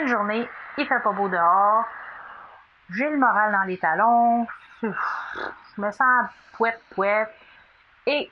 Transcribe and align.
une 0.00 0.08
journée, 0.08 0.48
il 0.76 0.86
fait 0.86 1.00
pas 1.00 1.12
beau 1.12 1.28
dehors, 1.28 1.84
j'ai 2.90 3.08
le 3.08 3.18
moral 3.18 3.52
dans 3.52 3.64
les 3.64 3.78
talons, 3.78 4.46
je 4.82 4.88
me 5.78 5.90
sens 5.90 6.30
pouette 6.52 6.80
pouette 6.90 7.34
et 8.06 8.30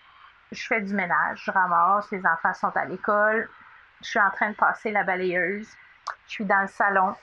je 0.52 0.66
fais 0.66 0.80
du 0.80 0.94
ménage, 0.94 1.42
je 1.44 1.50
ramasse, 1.50 2.10
les 2.10 2.24
enfants 2.26 2.54
sont 2.54 2.76
à 2.76 2.84
l'école, 2.84 3.48
je 4.02 4.08
suis 4.08 4.20
en 4.20 4.30
train 4.30 4.50
de 4.50 4.56
passer 4.56 4.90
la 4.90 5.04
balayeuse, 5.04 5.68
je 6.26 6.32
suis 6.32 6.44
dans 6.44 6.62
le 6.62 6.68
salon. 6.68 7.14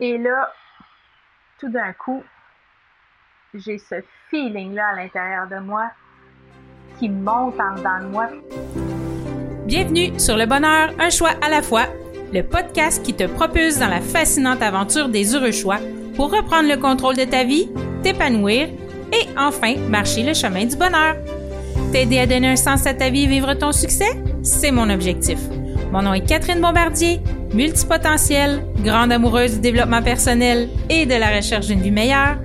Et 0.00 0.18
là, 0.18 0.52
tout 1.58 1.68
d'un 1.68 1.92
coup, 1.92 2.24
j'ai 3.54 3.78
ce 3.78 4.02
feeling-là 4.30 4.88
à 4.88 4.94
l'intérieur 4.94 5.46
de 5.46 5.58
moi 5.58 5.90
qui 6.98 7.08
monte 7.08 7.60
en 7.60 7.74
dedans 7.74 7.98
de 8.00 8.06
moi. 8.06 8.28
Bienvenue 9.66 10.18
sur 10.18 10.36
Le 10.36 10.46
Bonheur, 10.46 10.90
un 10.98 11.10
choix 11.10 11.32
à 11.40 11.48
la 11.48 11.62
fois, 11.62 11.86
le 12.32 12.42
podcast 12.42 13.02
qui 13.04 13.12
te 13.12 13.24
propulse 13.24 13.78
dans 13.78 13.88
la 13.88 14.00
fascinante 14.00 14.62
aventure 14.62 15.08
des 15.08 15.34
heureux 15.34 15.52
choix 15.52 15.78
pour 16.16 16.30
reprendre 16.30 16.68
le 16.68 16.78
contrôle 16.78 17.16
de 17.16 17.24
ta 17.24 17.44
vie, 17.44 17.68
t'épanouir 18.02 18.68
et 19.12 19.28
enfin 19.38 19.76
marcher 19.88 20.22
le 20.22 20.32
chemin 20.32 20.64
du 20.64 20.76
bonheur. 20.76 21.16
T'aider 21.92 22.18
à 22.18 22.26
donner 22.26 22.48
un 22.48 22.56
sens 22.56 22.86
à 22.86 22.94
ta 22.94 23.10
vie 23.10 23.24
et 23.24 23.26
vivre 23.26 23.52
ton 23.54 23.72
succès, 23.72 24.18
c'est 24.42 24.70
mon 24.70 24.88
objectif. 24.88 25.38
Mon 25.92 26.00
nom 26.00 26.14
est 26.14 26.26
Catherine 26.26 26.60
Bombardier, 26.60 27.20
multipotentielle, 27.52 28.64
grande 28.82 29.12
amoureuse 29.12 29.54
du 29.54 29.60
développement 29.60 30.02
personnel 30.02 30.70
et 30.88 31.04
de 31.04 31.14
la 31.14 31.36
recherche 31.36 31.66
d'une 31.66 31.82
vie 31.82 31.90
meilleure. 31.90 32.38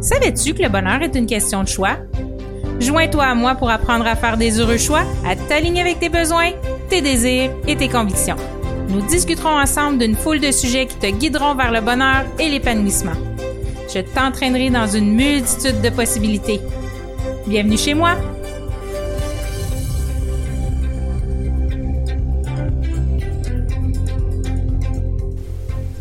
Savais-tu 0.00 0.54
que 0.54 0.62
le 0.62 0.70
bonheur 0.70 1.02
est 1.02 1.14
une 1.14 1.26
question 1.26 1.62
de 1.62 1.68
choix? 1.68 1.98
Joins-toi 2.80 3.24
à 3.24 3.34
moi 3.34 3.54
pour 3.54 3.68
apprendre 3.68 4.06
à 4.06 4.16
faire 4.16 4.38
des 4.38 4.58
heureux 4.58 4.78
choix, 4.78 5.02
à 5.28 5.36
t'aligner 5.36 5.82
avec 5.82 6.00
tes 6.00 6.08
besoins, 6.08 6.52
tes 6.88 7.02
désirs 7.02 7.50
et 7.68 7.76
tes 7.76 7.88
convictions. 7.88 8.36
Nous 8.90 9.02
discuterons 9.02 9.56
ensemble 9.56 9.98
d'une 9.98 10.16
foule 10.16 10.40
de 10.40 10.50
sujets 10.50 10.86
qui 10.86 10.96
te 10.96 11.06
guideront 11.06 11.54
vers 11.54 11.70
le 11.70 11.80
bonheur 11.80 12.24
et 12.40 12.48
l'épanouissement. 12.48 13.14
Je 13.88 14.00
t'entraînerai 14.00 14.68
dans 14.68 14.88
une 14.88 15.14
multitude 15.14 15.80
de 15.80 15.90
possibilités. 15.90 16.60
Bienvenue 17.46 17.76
chez 17.76 17.94
moi! 17.94 18.16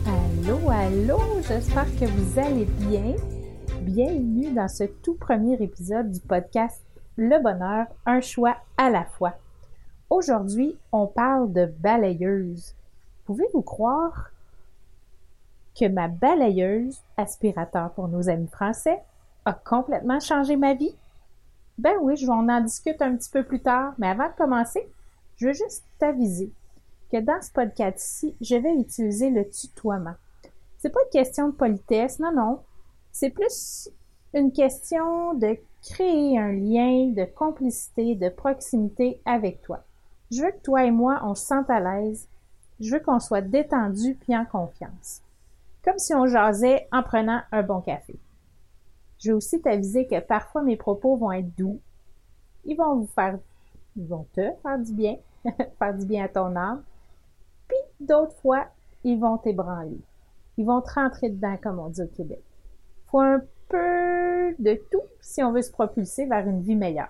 Allô, 0.08 0.70
allô, 0.72 1.20
j'espère 1.48 1.86
que 2.00 2.06
vous 2.06 2.40
allez 2.40 2.66
bien. 2.80 3.14
Bienvenue 3.82 4.52
dans 4.52 4.68
ce 4.68 4.86
tout 5.04 5.14
premier 5.14 5.62
épisode 5.62 6.12
du 6.12 6.22
podcast 6.22 6.82
Le 7.18 7.40
bonheur, 7.40 7.86
un 8.08 8.20
choix 8.20 8.58
à 8.78 8.90
la 8.90 9.06
fois. 9.06 9.36
Aujourd'hui, 10.10 10.76
on 10.92 11.06
parle 11.06 11.54
de 11.54 11.68
balayeuse. 11.68 12.74
Pouvez-vous 13.30 13.62
croire 13.62 14.32
que 15.80 15.88
ma 15.88 16.08
balayeuse, 16.08 16.98
aspirateur 17.16 17.92
pour 17.92 18.08
nos 18.08 18.28
amis 18.28 18.48
français, 18.48 19.04
a 19.46 19.54
complètement 19.54 20.20
changé 20.20 20.56
ma 20.56 20.74
vie? 20.74 20.96
Ben 21.78 21.94
oui, 22.02 22.18
je 22.18 22.26
vais 22.26 22.32
en 22.32 22.62
discuter 22.62 23.04
un 23.04 23.16
petit 23.16 23.30
peu 23.30 23.44
plus 23.44 23.62
tard, 23.62 23.94
mais 24.00 24.08
avant 24.08 24.30
de 24.30 24.36
commencer, 24.36 24.92
je 25.38 25.46
veux 25.46 25.54
juste 25.54 25.84
t'aviser 26.00 26.52
que 27.12 27.18
dans 27.18 27.40
ce 27.40 27.52
podcast-ci, 27.52 28.36
je 28.42 28.56
vais 28.56 28.74
utiliser 28.74 29.30
le 29.30 29.48
tutoiement. 29.48 30.16
C'est 30.80 30.90
pas 30.90 31.02
une 31.06 31.20
question 31.20 31.50
de 31.50 31.54
politesse, 31.54 32.18
non, 32.18 32.32
non. 32.32 32.64
C'est 33.12 33.30
plus 33.30 33.92
une 34.34 34.52
question 34.52 35.36
de 35.36 35.56
créer 35.84 36.40
un 36.40 36.54
lien 36.54 37.12
de 37.12 37.26
complicité, 37.26 38.16
de 38.16 38.30
proximité 38.30 39.22
avec 39.24 39.62
toi. 39.62 39.84
Je 40.32 40.42
veux 40.42 40.50
que 40.50 40.64
toi 40.64 40.84
et 40.84 40.92
moi, 40.92 41.22
on 41.24 41.36
se 41.36 41.46
sente 41.46 41.70
à 41.70 41.80
l'aise 41.80 42.28
je 42.80 42.92
veux 42.94 43.00
qu'on 43.00 43.20
soit 43.20 43.42
détendu 43.42 44.16
puis 44.16 44.36
en 44.36 44.46
confiance. 44.46 45.22
Comme 45.84 45.98
si 45.98 46.14
on 46.14 46.28
jasait 46.28 46.88
en 46.92 47.04
prenant 47.04 47.42
un 47.52 47.64
bon 47.64 47.82
café. 47.82 48.20
Je 49.20 49.32
veux 49.32 49.38
aussi 49.38 49.62
t'aviser 49.62 50.08
que 50.08 50.20
parfois 50.20 50.62
mes 50.62 50.78
propos 50.78 51.18
vont 51.18 51.32
être 51.32 51.56
doux. 51.58 51.80
Ils 52.66 52.76
vont 52.76 52.96
vous 52.96 53.08
faire, 53.08 53.38
ils 53.96 54.08
vont 54.08 54.26
te 54.34 54.52
faire 54.62 54.80
du 54.80 54.94
bien, 54.94 55.18
faire 55.80 55.98
du 55.98 56.06
bien 56.06 56.26
à 56.26 56.30
ton 56.30 56.56
âme. 56.56 56.84
Puis 57.68 57.78
d'autres 58.00 58.36
fois, 58.42 58.68
ils 59.04 59.20
vont 59.20 59.38
t'ébranler. 59.38 60.00
Ils 60.58 60.66
vont 60.66 60.82
te 60.82 60.94
rentrer 60.94 61.30
dedans, 61.30 61.58
comme 61.62 61.80
on 61.80 61.90
dit 61.90 62.02
au 62.02 62.08
Québec. 62.08 62.44
Faut 63.08 63.20
un 63.20 63.42
peu 63.70 64.56
de 64.60 64.80
tout 64.92 65.02
si 65.22 65.44
on 65.44 65.52
veut 65.52 65.62
se 65.62 65.72
propulser 65.72 66.26
vers 66.26 66.48
une 66.48 66.62
vie 66.62 66.76
meilleure. 66.76 67.08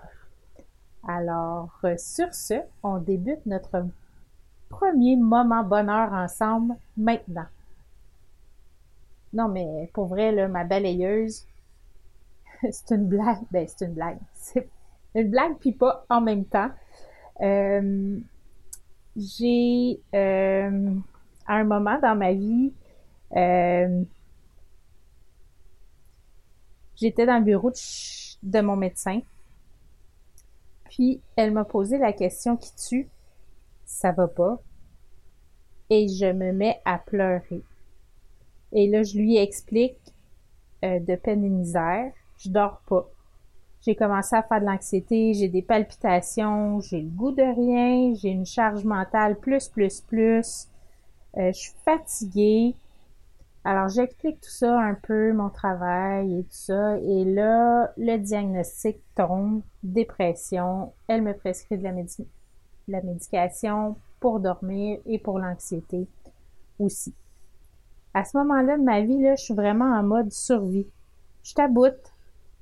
Alors, 1.06 1.78
euh, 1.84 1.94
sur 1.96 2.32
ce, 2.34 2.54
on 2.82 2.98
débute 2.98 3.44
notre 3.46 3.84
premier 4.70 5.16
moment 5.16 5.62
bonheur 5.62 6.12
ensemble 6.14 6.76
maintenant. 6.96 7.46
Non, 9.32 9.48
mais 9.48 9.90
pour 9.92 10.06
vrai, 10.06 10.32
là, 10.32 10.48
ma 10.48 10.64
balayeuse, 10.64 11.46
c'est 12.70 12.94
une 12.94 13.06
blague. 13.06 13.42
Ben, 13.50 13.66
c'est 13.68 13.84
une 13.84 13.94
blague. 13.94 14.18
C'est 14.34 14.68
une 15.22 15.30
blague 15.30 15.56
puis 15.58 15.72
pas 15.72 16.06
en 16.08 16.20
même 16.20 16.44
temps. 16.44 16.70
Euh, 17.40 18.18
j'ai, 19.16 20.00
euh, 20.14 20.94
à 21.46 21.54
un 21.54 21.64
moment 21.64 21.98
dans 22.00 22.14
ma 22.14 22.32
vie, 22.32 22.72
euh, 23.36 24.04
j'étais 26.96 27.26
dans 27.26 27.38
le 27.38 27.44
bureau 27.44 27.70
de, 27.70 27.76
de 28.42 28.60
mon 28.60 28.76
médecin. 28.76 29.20
Puis, 30.90 31.20
elle 31.36 31.52
m'a 31.52 31.64
posé 31.64 31.98
la 31.98 32.12
question 32.12 32.56
qui 32.56 32.74
tue 32.76 33.08
ça 33.90 34.12
va 34.12 34.28
pas. 34.28 34.60
Et 35.90 36.08
je 36.08 36.32
me 36.32 36.52
mets 36.52 36.80
à 36.84 36.98
pleurer. 36.98 37.62
Et 38.72 38.88
là, 38.88 39.02
je 39.02 39.18
lui 39.18 39.36
explique 39.36 40.14
euh, 40.84 41.00
de 41.00 41.16
peine 41.16 41.44
et 41.44 41.48
misère, 41.48 42.12
je 42.38 42.48
dors 42.48 42.80
pas. 42.86 43.08
J'ai 43.82 43.96
commencé 43.96 44.36
à 44.36 44.42
faire 44.42 44.60
de 44.60 44.66
l'anxiété, 44.66 45.34
j'ai 45.34 45.48
des 45.48 45.62
palpitations, 45.62 46.80
j'ai 46.80 47.00
le 47.00 47.08
goût 47.08 47.32
de 47.32 47.42
rien, 47.42 48.14
j'ai 48.14 48.28
une 48.28 48.46
charge 48.46 48.84
mentale 48.84 49.38
plus, 49.38 49.68
plus, 49.68 50.00
plus. 50.00 50.68
Euh, 51.36 51.52
je 51.52 51.58
suis 51.58 51.74
fatiguée. 51.84 52.74
Alors, 53.64 53.88
j'explique 53.88 54.40
tout 54.40 54.50
ça 54.50 54.78
un 54.80 54.94
peu, 54.94 55.32
mon 55.32 55.50
travail 55.50 56.38
et 56.38 56.44
tout 56.44 56.48
ça. 56.50 56.98
Et 56.98 57.24
là, 57.24 57.92
le 57.96 58.16
diagnostic 58.18 58.98
tombe, 59.14 59.62
dépression. 59.82 60.92
Elle 61.08 61.22
me 61.22 61.34
prescrit 61.34 61.76
de 61.76 61.82
la 61.82 61.92
médecine 61.92 62.26
la 62.90 63.02
médication 63.02 63.96
pour 64.18 64.40
dormir 64.40 64.98
et 65.06 65.18
pour 65.18 65.38
l'anxiété 65.38 66.06
aussi. 66.78 67.14
À 68.12 68.24
ce 68.24 68.36
moment-là 68.38 68.76
de 68.76 68.82
ma 68.82 69.00
vie, 69.02 69.22
là, 69.22 69.36
je 69.36 69.44
suis 69.44 69.54
vraiment 69.54 69.96
en 69.96 70.02
mode 70.02 70.32
survie. 70.32 70.88
Je 71.42 71.54
taboute, 71.54 72.12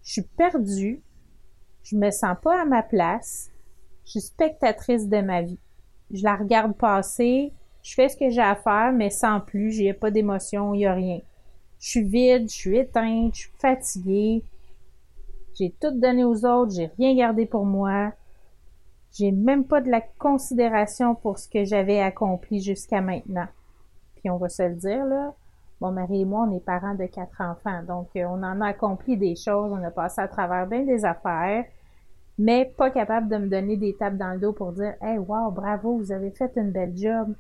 je 0.03 0.13
suis 0.13 0.23
perdue, 0.23 1.03
je 1.83 1.97
me 1.97 2.11
sens 2.11 2.37
pas 2.43 2.63
à 2.63 2.65
ma 2.65 2.83
place, 2.83 3.51
je 4.05 4.13
suis 4.13 4.21
spectatrice 4.21 5.09
de 5.09 5.21
ma 5.21 5.43
vie. 5.43 5.59
Je 6.11 6.23
la 6.23 6.37
regarde 6.37 6.77
passer, 6.77 7.53
je 7.83 7.95
fais 7.95 8.09
ce 8.09 8.17
que 8.17 8.31
j'ai 8.31 8.43
à 8.43 8.55
faire, 8.55 8.93
mais 8.93 9.11
sans 9.11 9.41
plus, 9.41 9.73
j'ai 9.73 9.93
pas 9.93 10.11
d'émotion, 10.11 10.75
il 10.75 10.81
y 10.81 10.87
a 10.87 10.95
rien. 10.95 11.21
Je 11.81 11.91
suis 11.91 12.03
vide, 12.03 12.49
je 12.49 12.55
suis 12.55 12.79
éteinte, 12.79 13.35
je 13.35 13.41
suis 13.41 13.53
fatiguée. 13.59 14.45
J'ai 15.59 15.71
tout 15.81 15.91
donné 15.91 16.25
aux 16.25 16.45
autres, 16.45 16.73
j'ai 16.75 16.91
rien 16.99 17.15
gardé 17.15 17.47
pour 17.47 17.65
moi. 17.65 18.13
J'ai 19.13 19.33
même 19.33 19.65
pas 19.65 19.81
de 19.81 19.91
la 19.91 20.01
considération 20.01 21.15
pour 21.15 21.39
ce 21.39 21.49
que 21.49 21.65
j'avais 21.65 22.01
accompli 22.01 22.61
jusqu'à 22.61 23.01
maintenant. 23.01 23.49
Puis 24.17 24.31
on 24.31 24.37
va 24.37 24.49
se 24.49 24.63
le 24.63 24.75
dire, 24.75 25.05
là, 25.07 25.35
mon 25.81 25.93
mari 25.93 26.23
et 26.23 26.25
moi, 26.25 26.47
on 26.49 26.57
est 26.57 26.61
parents 26.61 26.95
de 26.95 27.07
quatre 27.07 27.41
enfants. 27.41 27.83
Donc, 27.85 28.09
euh, 28.17 28.25
on 28.25 28.43
en 28.43 28.61
a 28.61 28.69
accompli 28.69 29.17
des 29.17 29.37
choses, 29.37 29.73
on 29.73 29.83
a 29.83 29.91
passé 29.91 30.21
à 30.21 30.29
travers 30.29 30.67
bien 30.67 30.85
des 30.85 31.05
affaires, 31.05 31.65
mais 32.37 32.73
pas 32.77 32.91
capable 32.91 33.29
de 33.29 33.37
me 33.37 33.49
donner 33.49 33.77
des 33.77 33.95
tapes 33.95 34.17
dans 34.17 34.33
le 34.33 34.41
dos 34.41 34.53
pour 34.53 34.73
dire 34.73 34.95
Hey, 35.01 35.19
wow, 35.19 35.51
bravo, 35.51 35.99
vous 35.99 36.13
avez 36.13 36.31
fait 36.31 36.53
une 36.57 36.73
belle 36.73 36.97
job. 36.97 37.35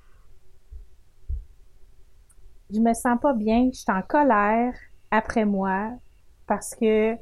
Je 2.71 2.81
me 2.81 2.93
sens 2.93 3.19
pas 3.21 3.33
bien, 3.33 3.71
je 3.73 3.79
suis 3.79 3.93
en 3.93 4.03
colère 4.03 4.75
après 5.11 5.47
moi 5.47 5.91
parce 6.47 6.75
que 6.75 7.17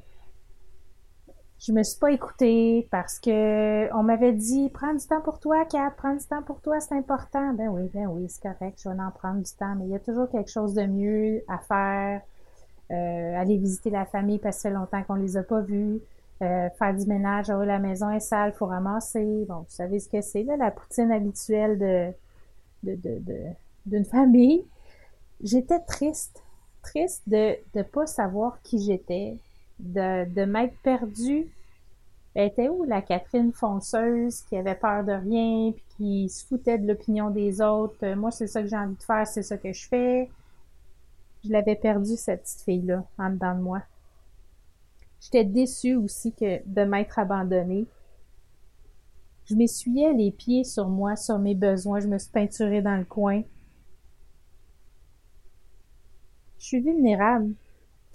je 1.58 1.72
me 1.72 1.82
suis 1.82 1.98
pas 1.98 2.10
écoutée 2.12 2.86
parce 2.90 3.18
que 3.18 3.92
on 3.94 4.02
m'avait 4.02 4.32
dit 4.32 4.70
prends 4.70 4.94
du 4.94 5.06
temps 5.06 5.20
pour 5.22 5.40
toi, 5.40 5.64
Kat, 5.64 5.92
prends 5.96 6.14
du 6.14 6.24
temps 6.24 6.42
pour 6.42 6.60
toi, 6.60 6.80
c'est 6.80 6.94
important. 6.94 7.52
Ben 7.54 7.68
oui, 7.68 7.90
ben 7.94 8.06
oui, 8.06 8.26
c'est 8.28 8.42
correct, 8.42 8.80
je 8.82 8.88
vais 8.88 9.00
en 9.00 9.10
prendre 9.10 9.42
du 9.42 9.52
temps, 9.52 9.74
mais 9.76 9.86
il 9.86 9.90
y 9.90 9.96
a 9.96 10.00
toujours 10.00 10.28
quelque 10.30 10.50
chose 10.50 10.74
de 10.74 10.84
mieux 10.86 11.42
à 11.48 11.58
faire. 11.58 12.22
Euh, 12.92 13.34
aller 13.36 13.56
visiter 13.58 13.90
la 13.90 14.06
famille 14.06 14.38
parce 14.38 14.62
que 14.62 14.68
longtemps 14.68 15.02
qu'on 15.02 15.14
les 15.14 15.36
a 15.36 15.42
pas 15.42 15.60
vus. 15.60 16.00
Euh, 16.42 16.68
faire 16.78 16.94
du 16.94 17.06
ménage, 17.06 17.50
oh, 17.50 17.64
la 17.64 17.78
maison 17.78 18.10
est 18.10 18.20
sale, 18.20 18.52
faut 18.52 18.66
ramasser. 18.66 19.44
Bon, 19.48 19.60
vous 19.60 19.64
savez 19.68 19.98
ce 19.98 20.08
que 20.08 20.20
c'est, 20.20 20.44
là, 20.44 20.56
la 20.56 20.70
poutine 20.70 21.10
habituelle 21.10 21.78
de, 21.78 22.12
de, 22.84 22.94
de, 22.96 23.18
de 23.20 23.36
d'une 23.86 24.04
famille. 24.04 24.64
J'étais 25.42 25.80
triste, 25.80 26.42
triste 26.82 27.22
de 27.28 27.56
ne 27.74 27.82
pas 27.82 28.06
savoir 28.06 28.60
qui 28.62 28.78
j'étais, 28.80 29.38
de, 29.78 30.24
de 30.32 30.44
m'être 30.44 30.76
perdue 30.82 31.48
Elle 32.34 32.48
était 32.48 32.68
où 32.68 32.84
la 32.84 33.02
Catherine 33.02 33.52
fonceuse 33.52 34.42
qui 34.42 34.56
avait 34.56 34.74
peur 34.76 35.04
de 35.04 35.12
rien 35.12 35.72
puis 35.72 35.84
qui 35.96 36.28
se 36.28 36.46
foutait 36.46 36.78
de 36.78 36.86
l'opinion 36.86 37.30
des 37.30 37.60
autres? 37.60 37.96
Euh, 38.04 38.14
moi, 38.16 38.30
c'est 38.30 38.46
ça 38.46 38.62
que 38.62 38.68
j'ai 38.68 38.76
envie 38.76 38.96
de 38.96 39.02
faire, 39.02 39.26
c'est 39.26 39.42
ça 39.42 39.56
que 39.58 39.72
je 39.72 39.88
fais. 39.88 40.30
Je 41.44 41.50
l'avais 41.50 41.76
perdue, 41.76 42.16
cette 42.16 42.42
petite 42.42 42.62
fille-là, 42.62 43.04
en 43.18 43.30
dedans 43.30 43.54
de 43.54 43.60
moi. 43.62 43.82
J'étais 45.20 45.44
déçue 45.44 45.94
aussi 45.96 46.32
que 46.32 46.62
de 46.66 46.84
m'être 46.84 47.18
abandonnée. 47.18 47.86
Je 49.46 49.54
m'essuyais 49.54 50.12
les 50.12 50.30
pieds 50.30 50.64
sur 50.64 50.88
moi, 50.88 51.16
sur 51.16 51.38
mes 51.38 51.54
besoins. 51.54 52.00
Je 52.00 52.08
me 52.08 52.18
suis 52.18 52.30
peinturée 52.30 52.82
dans 52.82 52.96
le 52.96 53.04
coin. 53.04 53.42
Je 56.58 56.64
suis 56.66 56.80
vulnérable 56.80 57.54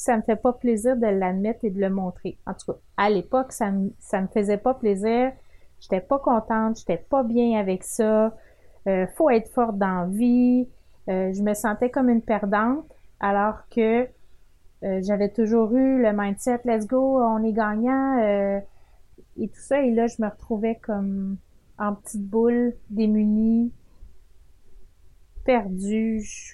ça 0.01 0.18
me 0.18 0.24
fait 0.24 0.36
pas 0.36 0.53
plaisir 0.53 0.98
de 0.98 1.06
l'admettre 1.06 1.63
et 1.63 1.69
de 1.69 1.80
le 1.80 1.92
montrer. 1.92 2.36
En 2.48 2.56
tout 2.56 2.71
cas, 2.71 2.80
à 2.98 3.09
l'époque, 3.12 3.51
ça 3.51 3.69
me, 3.69 3.92
ça 4.00 4.19
me 4.19 4.27
faisait 4.27 4.57
pas 4.57 4.74
plaisir. 4.74 5.31
J'étais 5.80 6.01
pas 6.01 6.18
contente, 6.18 6.80
j'étais 6.80 6.98
pas 6.98 7.21
bien 7.21 7.59
avec 7.59 7.83
ça. 7.83 8.36
Euh, 8.88 9.06
faut 9.15 9.30
être 9.30 9.50
forte 9.50 9.77
dans 9.77 10.07
vie. 10.07 10.68
Euh, 11.07 11.31
je 11.33 11.44
me 11.44 11.53
sentais 11.53 11.92
comme 11.92 12.09
une 12.09 12.24
perdante, 12.24 12.83
alors 13.19 13.59
que 13.69 14.07
euh, 14.83 15.01
j'avais 15.03 15.30
toujours 15.30 15.75
eu 15.75 16.01
le 16.01 16.13
mindset 16.13 16.62
let's 16.65 16.88
go, 16.88 17.21
on 17.21 17.44
est 17.44 17.54
gagnant 17.54 18.18
et 19.38 19.47
tout 19.50 19.62
ça. 19.62 19.83
Et 19.83 19.92
là, 19.92 20.07
je 20.07 20.19
me 20.19 20.30
retrouvais 20.30 20.80
comme 20.81 21.38
en 21.77 21.94
petite 21.94 22.27
boule, 22.27 22.74
démunie, 22.89 23.71
perdue. 25.45 26.21
Je, 26.21 26.54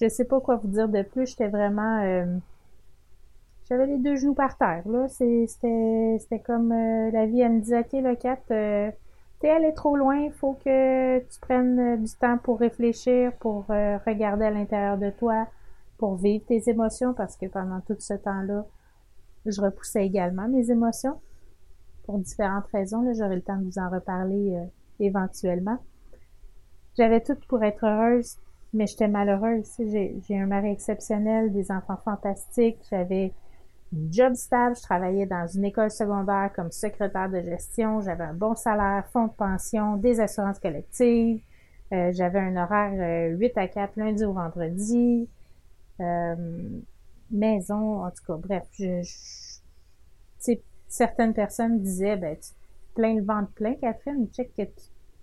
je 0.00 0.08
sais 0.08 0.24
pas 0.24 0.40
quoi 0.40 0.56
vous 0.56 0.68
dire 0.68 0.88
de 0.88 1.02
plus. 1.02 1.26
J'étais 1.26 1.48
vraiment 1.48 2.26
j'avais 3.68 3.86
les 3.86 3.98
deux 3.98 4.16
genoux 4.16 4.34
par 4.34 4.56
terre. 4.56 4.86
Là, 4.88 5.08
c'était, 5.08 6.40
comme 6.44 6.72
euh, 6.72 7.10
la 7.10 7.26
vie, 7.26 7.40
elle 7.40 7.54
me 7.54 7.60
disait, 7.60 7.80
OK, 7.80 7.92
le 7.92 8.14
4, 8.14 8.42
euh, 8.50 8.90
t'es 9.40 9.50
allé 9.50 9.74
trop 9.74 9.96
loin, 9.96 10.30
faut 10.30 10.54
que 10.64 11.18
tu 11.18 11.40
prennes 11.40 11.78
euh, 11.78 11.96
du 11.96 12.12
temps 12.14 12.38
pour 12.38 12.60
réfléchir, 12.60 13.32
pour 13.38 13.66
regarder 13.66 14.44
à 14.44 14.50
l'intérieur 14.50 14.98
de 14.98 15.10
toi, 15.10 15.48
pour 15.98 16.16
vivre 16.16 16.44
tes 16.46 16.68
émotions, 16.70 17.12
parce 17.14 17.36
que 17.36 17.46
pendant 17.46 17.80
tout 17.80 17.96
ce 17.98 18.14
temps-là, 18.14 18.64
je 19.46 19.60
repoussais 19.60 20.04
également 20.04 20.48
mes 20.48 20.70
émotions 20.70 21.20
pour 22.04 22.18
différentes 22.18 22.66
raisons. 22.72 23.02
Là, 23.02 23.12
j'aurai 23.14 23.36
le 23.36 23.42
temps 23.42 23.56
de 23.56 23.64
vous 23.64 23.78
en 23.78 23.88
reparler 23.88 24.56
éventuellement. 24.98 25.78
J'avais 26.96 27.20
tout 27.20 27.36
pour 27.48 27.62
être 27.62 27.84
heureuse, 27.84 28.38
mais 28.72 28.86
j'étais 28.86 29.08
malheureuse. 29.08 29.68
J'ai, 29.78 30.16
j'ai 30.26 30.38
un 30.38 30.46
mari 30.46 30.70
exceptionnel, 30.70 31.52
des 31.52 31.70
enfants 31.70 31.98
fantastiques, 32.04 32.78
j'avais 32.90 33.32
job 34.10 34.34
stable, 34.34 34.76
je 34.76 34.82
travaillais 34.82 35.26
dans 35.26 35.46
une 35.46 35.64
école 35.64 35.90
secondaire 35.90 36.50
comme 36.54 36.70
secrétaire 36.70 37.30
de 37.30 37.40
gestion, 37.40 38.00
j'avais 38.00 38.24
un 38.24 38.34
bon 38.34 38.54
salaire, 38.54 39.06
fonds 39.12 39.26
de 39.26 39.32
pension, 39.32 39.96
des 39.96 40.20
assurances 40.20 40.58
collectives, 40.58 41.40
euh, 41.92 42.10
j'avais 42.12 42.40
un 42.40 42.56
horaire 42.56 43.36
8 43.36 43.46
euh, 43.56 43.60
à 43.60 43.68
4 43.68 43.96
lundi 43.96 44.24
au 44.24 44.32
vendredi, 44.32 45.28
euh, 46.00 46.80
maison, 47.30 48.04
en 48.04 48.10
tout 48.10 48.24
cas, 48.26 48.36
bref, 48.36 48.64
je, 48.78 49.02
certaines 50.88 51.34
personnes 51.34 51.80
disaient, 51.80 52.16
ben, 52.16 52.36
tu 52.36 52.52
plein 52.94 53.14
le 53.14 53.22
ventre 53.22 53.50
plein, 53.52 53.74
Catherine, 53.74 54.26
check 54.32 54.54
que 54.56 54.62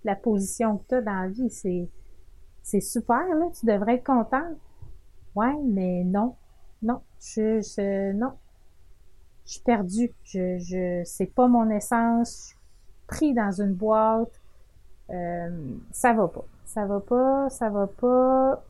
la 0.03 0.15
position 0.15 0.77
que 0.77 0.83
tu 0.89 0.95
as 0.95 1.01
dans 1.01 1.21
la 1.21 1.27
vie, 1.27 1.49
c'est, 1.49 1.89
c'est 2.61 2.81
super, 2.81 3.25
là, 3.35 3.47
tu 3.59 3.65
devrais 3.65 3.95
être 3.95 4.05
contente. 4.05 4.57
Ouais, 5.35 5.55
mais 5.65 6.03
non, 6.03 6.35
non, 6.83 7.01
je, 7.19 7.61
je 7.61 8.11
non, 8.13 8.33
je 9.45 9.51
suis 9.53 9.61
perdue. 9.61 10.11
Je, 10.23 10.57
je, 10.59 11.01
c'est 11.05 11.27
pas 11.27 11.47
mon 11.47 11.69
essence. 11.69 12.31
Je 12.31 12.47
suis 12.47 12.57
pris 13.07 13.33
dans 13.33 13.51
une 13.51 13.73
boîte. 13.73 14.41
Euh, 15.09 15.49
ça 15.91 16.13
va 16.13 16.27
pas. 16.27 16.45
Ça 16.65 16.85
va 16.85 16.99
pas, 16.99 17.49
ça 17.49 17.69
va 17.69 17.87
pas. 17.87 18.63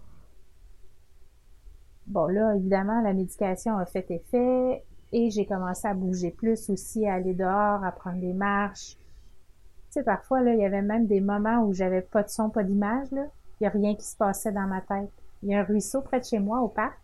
Bon, 2.08 2.28
là, 2.28 2.56
évidemment, 2.56 3.02
la 3.02 3.14
médication 3.14 3.78
a 3.78 3.86
fait 3.86 4.10
effet 4.12 4.84
et 5.14 5.30
j'ai 5.30 5.46
commencé 5.46 5.88
à 5.88 5.94
bouger 5.94 6.32
plus 6.32 6.70
aussi, 6.70 7.08
à 7.08 7.14
aller 7.14 7.34
dehors, 7.34 7.84
à 7.84 7.92
prendre 7.92 8.20
des 8.20 8.34
marches. 8.34 8.98
Tu 8.98 10.00
sais, 10.00 10.04
parfois, 10.04 10.42
là, 10.42 10.54
il 10.54 10.60
y 10.60 10.66
avait 10.66 10.82
même 10.82 11.06
des 11.06 11.22
moments 11.22 11.64
où 11.64 11.74
j'avais 11.74 12.02
pas 12.02 12.24
de 12.24 12.30
son, 12.30 12.50
pas 12.50 12.64
d'image, 12.64 13.10
là. 13.12 13.26
Il 13.62 13.64
y 13.64 13.68
a 13.68 13.70
rien 13.70 13.96
qui 13.96 14.06
se 14.06 14.18
passait 14.18 14.52
dans 14.52 14.68
ma 14.68 14.82
tête. 14.82 15.12
Il 15.44 15.50
y 15.50 15.56
a 15.56 15.60
un 15.60 15.64
ruisseau 15.64 16.02
près 16.02 16.20
de 16.20 16.26
chez 16.26 16.40
moi, 16.40 16.60
au 16.60 16.68
parc. 16.68 16.98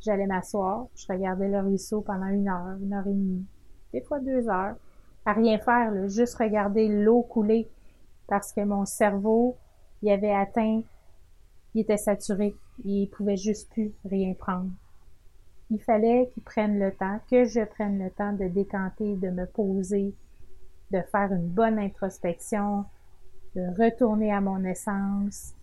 J'allais 0.00 0.26
m'asseoir, 0.26 0.86
je 0.94 1.06
regardais 1.08 1.48
le 1.48 1.60
ruisseau 1.60 2.00
pendant 2.02 2.26
une 2.26 2.48
heure, 2.48 2.76
une 2.80 2.94
heure 2.94 3.06
et 3.06 3.12
demie, 3.12 3.44
des 3.92 4.00
fois 4.00 4.20
deux 4.20 4.48
heures, 4.48 4.76
à 5.24 5.32
rien 5.32 5.58
faire, 5.58 6.08
juste 6.08 6.36
regarder 6.36 6.88
l'eau 6.88 7.22
couler 7.22 7.68
parce 8.28 8.52
que 8.52 8.60
mon 8.60 8.84
cerveau, 8.84 9.56
il 10.02 10.10
avait 10.10 10.32
atteint, 10.32 10.82
il 11.74 11.80
était 11.80 11.96
saturé, 11.96 12.54
il 12.84 13.08
pouvait 13.08 13.36
juste 13.36 13.70
plus 13.70 13.92
rien 14.04 14.34
prendre. 14.34 14.70
Il 15.70 15.80
fallait 15.82 16.30
qu'il 16.32 16.42
prenne 16.42 16.78
le 16.78 16.92
temps, 16.92 17.18
que 17.30 17.44
je 17.44 17.64
prenne 17.64 17.98
le 17.98 18.10
temps 18.10 18.32
de 18.32 18.46
décanter, 18.46 19.16
de 19.16 19.28
me 19.28 19.46
poser, 19.46 20.14
de 20.92 21.00
faire 21.12 21.32
une 21.32 21.48
bonne 21.48 21.78
introspection, 21.78 22.84
de 23.54 23.62
retourner 23.82 24.32
à 24.32 24.40
mon 24.40 24.64
essence, 24.64 25.54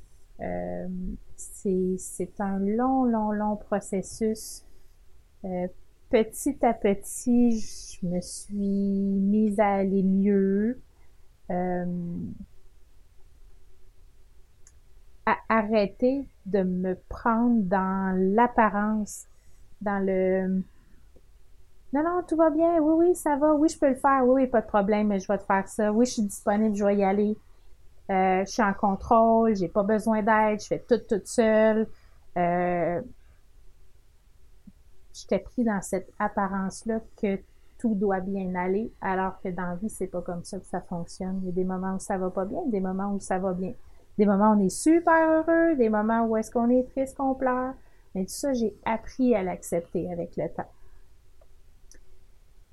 euh, 0.42 0.88
c'est 1.36 2.40
un 2.40 2.60
long, 2.60 3.04
long, 3.06 3.32
long 3.32 3.56
processus. 3.56 4.66
Euh, 5.44 5.68
petit 6.10 6.58
à 6.66 6.74
petit, 6.74 7.60
je 7.60 8.06
me 8.06 8.22
suis 8.22 8.56
mise 8.56 9.60
à 9.60 9.76
aller 9.76 10.04
mieux. 10.04 10.80
Euh, 11.52 11.86
à 15.26 15.38
arrêter 15.50 16.28
de 16.46 16.62
me 16.62 16.96
prendre 17.10 17.64
dans 17.64 18.16
l'apparence, 18.36 19.26
dans 19.82 20.04
le 20.04 20.62
non, 21.94 22.04
non, 22.04 22.24
tout 22.28 22.36
va 22.36 22.50
bien, 22.50 22.80
oui, 22.80 23.08
oui, 23.08 23.16
ça 23.16 23.38
va, 23.38 23.54
oui, 23.54 23.70
je 23.70 23.80
peux 23.80 23.88
le 23.88 23.96
faire, 23.96 24.24
oui, 24.26 24.44
oui, 24.44 24.48
pas 24.48 24.60
de 24.62 24.68
problème, 24.68 25.08
mais 25.08 25.20
je 25.20 25.28
vais 25.28 25.38
te 25.38 25.44
faire 25.44 25.68
ça, 25.68 25.94
oui, 25.94 26.06
je 26.06 26.12
suis 26.12 26.24
disponible, 26.24 26.76
je 26.76 26.84
vais 26.84 26.98
y 26.98 27.04
aller. 27.04 27.38
Euh, 28.12 28.46
je 28.46 28.52
suis 28.52 28.62
en 28.62 28.74
contrôle, 28.74 29.56
j'ai 29.56 29.68
pas 29.68 29.84
besoin 29.84 30.22
d'aide, 30.22 30.62
je 30.62 30.68
fais 30.68 30.86
tout 30.88 31.00
toute 31.08 31.28
seule. 31.28 31.88
Euh, 32.38 33.02
J'étais 35.16 35.40
pris 35.40 35.64
dans 35.64 35.82
cette 35.82 36.12
apparence-là 36.20 37.00
que 37.22 37.40
tout 37.78 37.96
doit 37.96 38.20
bien 38.20 38.54
aller, 38.56 38.92
alors 39.00 39.40
que 39.42 39.48
dans 39.48 39.64
la 39.68 39.76
vie, 39.76 39.90
c'est 39.90 40.08
pas 40.08 40.22
comme 40.22 40.44
ça 40.44 40.60
que 40.60 40.66
ça 40.66 40.82
fonctionne. 40.82 41.40
Il 41.42 41.46
y 41.46 41.50
a 41.50 41.54
des 41.54 41.64
moments 41.64 41.96
où 41.96 42.00
ça 42.00 42.18
va 42.18 42.30
pas 42.30 42.44
bien, 42.44 42.60
des 42.68 42.82
moments 42.82 43.14
où 43.14 43.20
ça 43.22 43.40
va 43.40 43.54
bien. 43.54 43.74
Des 44.18 44.26
moments 44.26 44.52
où 44.52 44.56
on 44.56 44.66
est 44.66 44.70
super 44.70 45.30
heureux, 45.30 45.76
des 45.78 45.88
moments 45.88 46.26
où 46.26 46.36
est-ce 46.36 46.52
qu'on 46.52 46.70
est 46.70 46.84
triste, 46.90 47.16
qu'on 47.16 47.34
pleure. 47.34 47.74
Mais 48.14 48.26
tout 48.26 48.34
ça, 48.34 48.54
j'ai 48.54 48.76
appris 48.84 49.36
à 49.36 49.44
l'accepter 49.44 50.12
avec 50.12 50.36
le 50.36 50.50
temps. 50.50 50.70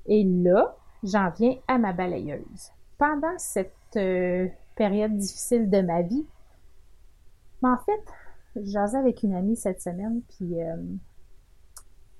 Et 0.06 0.24
là, 0.24 0.74
j'en 1.04 1.30
viens 1.30 1.56
à 1.68 1.78
ma 1.78 1.92
balayeuse. 1.92 2.72
Pendant 2.98 3.38
cette 3.38 3.72
euh, 3.96 4.48
période 4.74 5.16
difficile 5.16 5.70
de 5.70 5.80
ma 5.80 6.02
vie. 6.02 6.26
Mais 7.62 7.70
en 7.70 7.78
fait, 7.78 8.02
j'asais 8.56 8.98
avec 8.98 9.22
une 9.22 9.34
amie 9.34 9.56
cette 9.56 9.80
semaine, 9.80 10.22
puis 10.28 10.60
euh, 10.60 10.76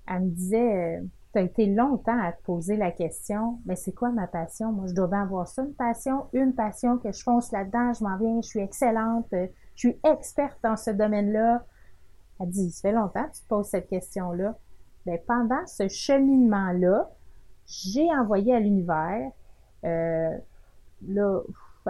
elle 0.09 0.21
me 0.23 0.31
disait 0.31 0.99
euh, 0.99 1.03
Tu 1.33 1.39
as 1.39 1.43
été 1.43 1.67
longtemps 1.67 2.19
à 2.21 2.33
te 2.33 2.43
poser 2.43 2.77
la 2.77 2.91
question, 2.91 3.59
mais 3.67 3.77
c'est 3.77 3.93
quoi 3.93 4.11
ma 4.11 4.27
passion? 4.27 4.73
Moi, 4.73 4.87
je 4.87 4.95
dois 4.95 5.09
bien 5.09 5.23
avoir 5.23 5.49
ça, 5.49 5.63
une 5.63 5.75
passion, 5.75 6.27
une 6.33 6.55
passion 6.55 6.99
que 6.99 7.13
je 7.13 7.23
fonce 7.23 7.53
là-dedans, 7.53 7.93
je 7.93 8.05
m'en 8.05 8.17
viens, 8.17 8.41
je 8.41 8.49
suis 8.49 8.61
excellente, 8.61 9.27
je 9.33 9.49
suis 9.75 9.99
experte 10.05 10.59
dans 10.63 10.77
ce 10.77 10.91
domaine-là. 10.91 11.65
Elle 12.41 12.51
dit 12.51 12.71
Ça 12.71 12.89
fait 12.89 12.93
longtemps 12.93 13.25
que 13.25 13.35
tu 13.35 13.43
te 13.43 13.49
poses 13.49 13.67
cette 13.67 13.89
question-là. 13.89 14.57
ben, 15.07 15.19
pendant 15.27 15.67
ce 15.67 15.89
cheminement-là, 15.89 17.11
j'ai 17.67 18.09
envoyé 18.15 18.55
à 18.55 18.61
l'univers, 18.61 19.31
euh, 19.85 20.37
là, 21.07 21.41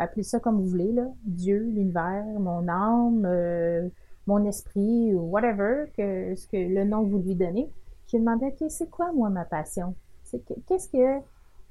appeler 0.00 0.22
ça 0.22 0.40
comme 0.40 0.60
vous 0.60 0.68
voulez, 0.68 0.92
là, 0.92 1.06
Dieu, 1.24 1.58
l'univers, 1.58 2.24
mon 2.38 2.68
âme, 2.68 3.24
euh, 3.26 3.88
mon 4.26 4.44
esprit, 4.44 5.14
whatever, 5.14 5.86
que, 5.96 6.34
ce 6.34 6.46
que 6.46 6.56
le 6.56 6.84
nom 6.84 7.04
que 7.04 7.10
vous 7.10 7.18
lui 7.18 7.34
donnez. 7.34 7.68
J'ai 8.06 8.18
demandé, 8.18 8.46
OK, 8.46 8.68
c'est 8.68 8.90
quoi, 8.90 9.12
moi, 9.12 9.30
ma 9.30 9.44
passion? 9.44 9.94
Qu'est-ce 10.66 10.88
que, 10.88 11.20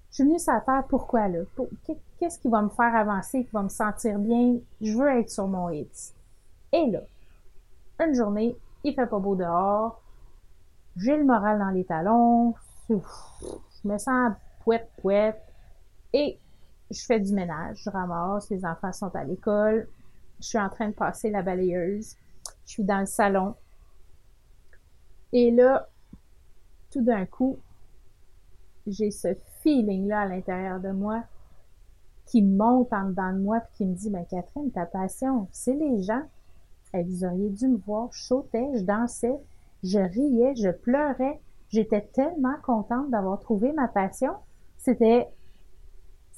je 0.10 0.16
suis 0.16 0.24
venue 0.24 0.40
sur 0.40 0.54
pourquoi, 0.90 1.28
là? 1.30 1.40
Qu'est-ce 2.20 2.40
qui 2.40 2.50
va 2.50 2.62
me 2.62 2.70
faire 2.70 2.96
avancer, 2.96 3.46
qui 3.46 3.51
va 3.51 3.63
me 3.63 3.70
sentir 3.70 4.20
bien? 4.20 4.58
Je 4.82 4.98
veux 4.98 5.08
être 5.08 5.30
sur 5.30 5.48
mon 5.48 5.70
hit. 5.70 6.13
Et 6.74 6.92
là, 6.92 7.01
une 8.00 8.13
journée, 8.13 8.56
il 8.84 8.94
fait 8.94 9.08
pas 9.08 9.20
beau 9.20 9.36
dehors, 9.36 10.01
j'ai 10.98 11.16
le 11.16 11.24
moral 11.24 11.60
dans 11.60 11.70
les 11.70 11.86
talons, 11.86 12.54
je 12.90 12.96
me 13.88 13.98
sens 13.98 14.34
pouette, 14.63 14.90
pouette, 15.01 15.42
et 16.13 16.38
je 16.91 17.05
fais 17.05 17.19
du 17.19 17.33
ménage, 17.33 17.81
je 17.83 17.89
ramasse, 17.89 18.50
les 18.50 18.65
enfants 18.65 18.91
sont 18.91 19.15
à 19.15 19.24
l'école, 19.24 19.88
je 20.39 20.48
suis 20.48 20.60
en 20.60 20.69
train 20.69 20.89
de 20.89 20.93
passer 20.93 21.29
la 21.29 21.41
balayeuse, 21.41 22.15
je 22.65 22.71
suis 22.71 22.83
dans 22.83 23.00
le 23.00 23.05
salon. 23.05 23.55
Et 25.33 25.51
là, 25.51 25.88
tout 26.91 27.01
d'un 27.01 27.25
coup, 27.25 27.57
j'ai 28.88 29.12
ce 29.12 29.36
feeling-là 29.62 30.21
à 30.21 30.25
l'intérieur 30.25 30.79
de 30.79 30.91
moi 30.91 31.24
qui 32.25 32.41
monte 32.41 32.93
en 32.93 33.10
dedans 33.10 33.33
de 33.33 33.39
moi 33.39 33.60
puis 33.60 33.71
qui 33.77 33.86
me 33.86 33.95
dit, 33.95 34.10
ben 34.10 34.25
Catherine, 34.25 34.71
ta 34.71 34.86
passion, 34.86 35.48
c'est 35.51 35.74
les 35.74 36.01
gens. 36.01 36.24
Et 36.93 37.03
vous 37.03 37.24
auriez 37.24 37.50
dû 37.50 37.67
me 37.67 37.77
voir, 37.77 38.10
je 38.12 38.24
sautais, 38.24 38.69
je 38.75 38.83
dansais, 38.83 39.39
je 39.83 40.00
riais, 40.00 40.55
je 40.55 40.69
pleurais. 40.69 41.39
J'étais 41.69 42.01
tellement 42.01 42.55
contente 42.63 43.10
d'avoir 43.10 43.39
trouvé 43.39 43.71
ma 43.71 43.88
passion. 43.88 44.33
C'était, 44.77 45.29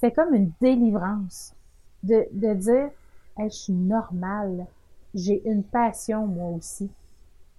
c'est 0.04 0.12
comme 0.12 0.34
une 0.34 0.52
délivrance 0.60 1.56
de, 2.04 2.28
de 2.34 2.54
dire, 2.56 2.90
je 3.40 3.48
suis 3.48 3.72
normale. 3.72 4.68
J'ai 5.14 5.42
une 5.50 5.64
passion, 5.64 6.28
moi 6.28 6.50
aussi. 6.50 6.92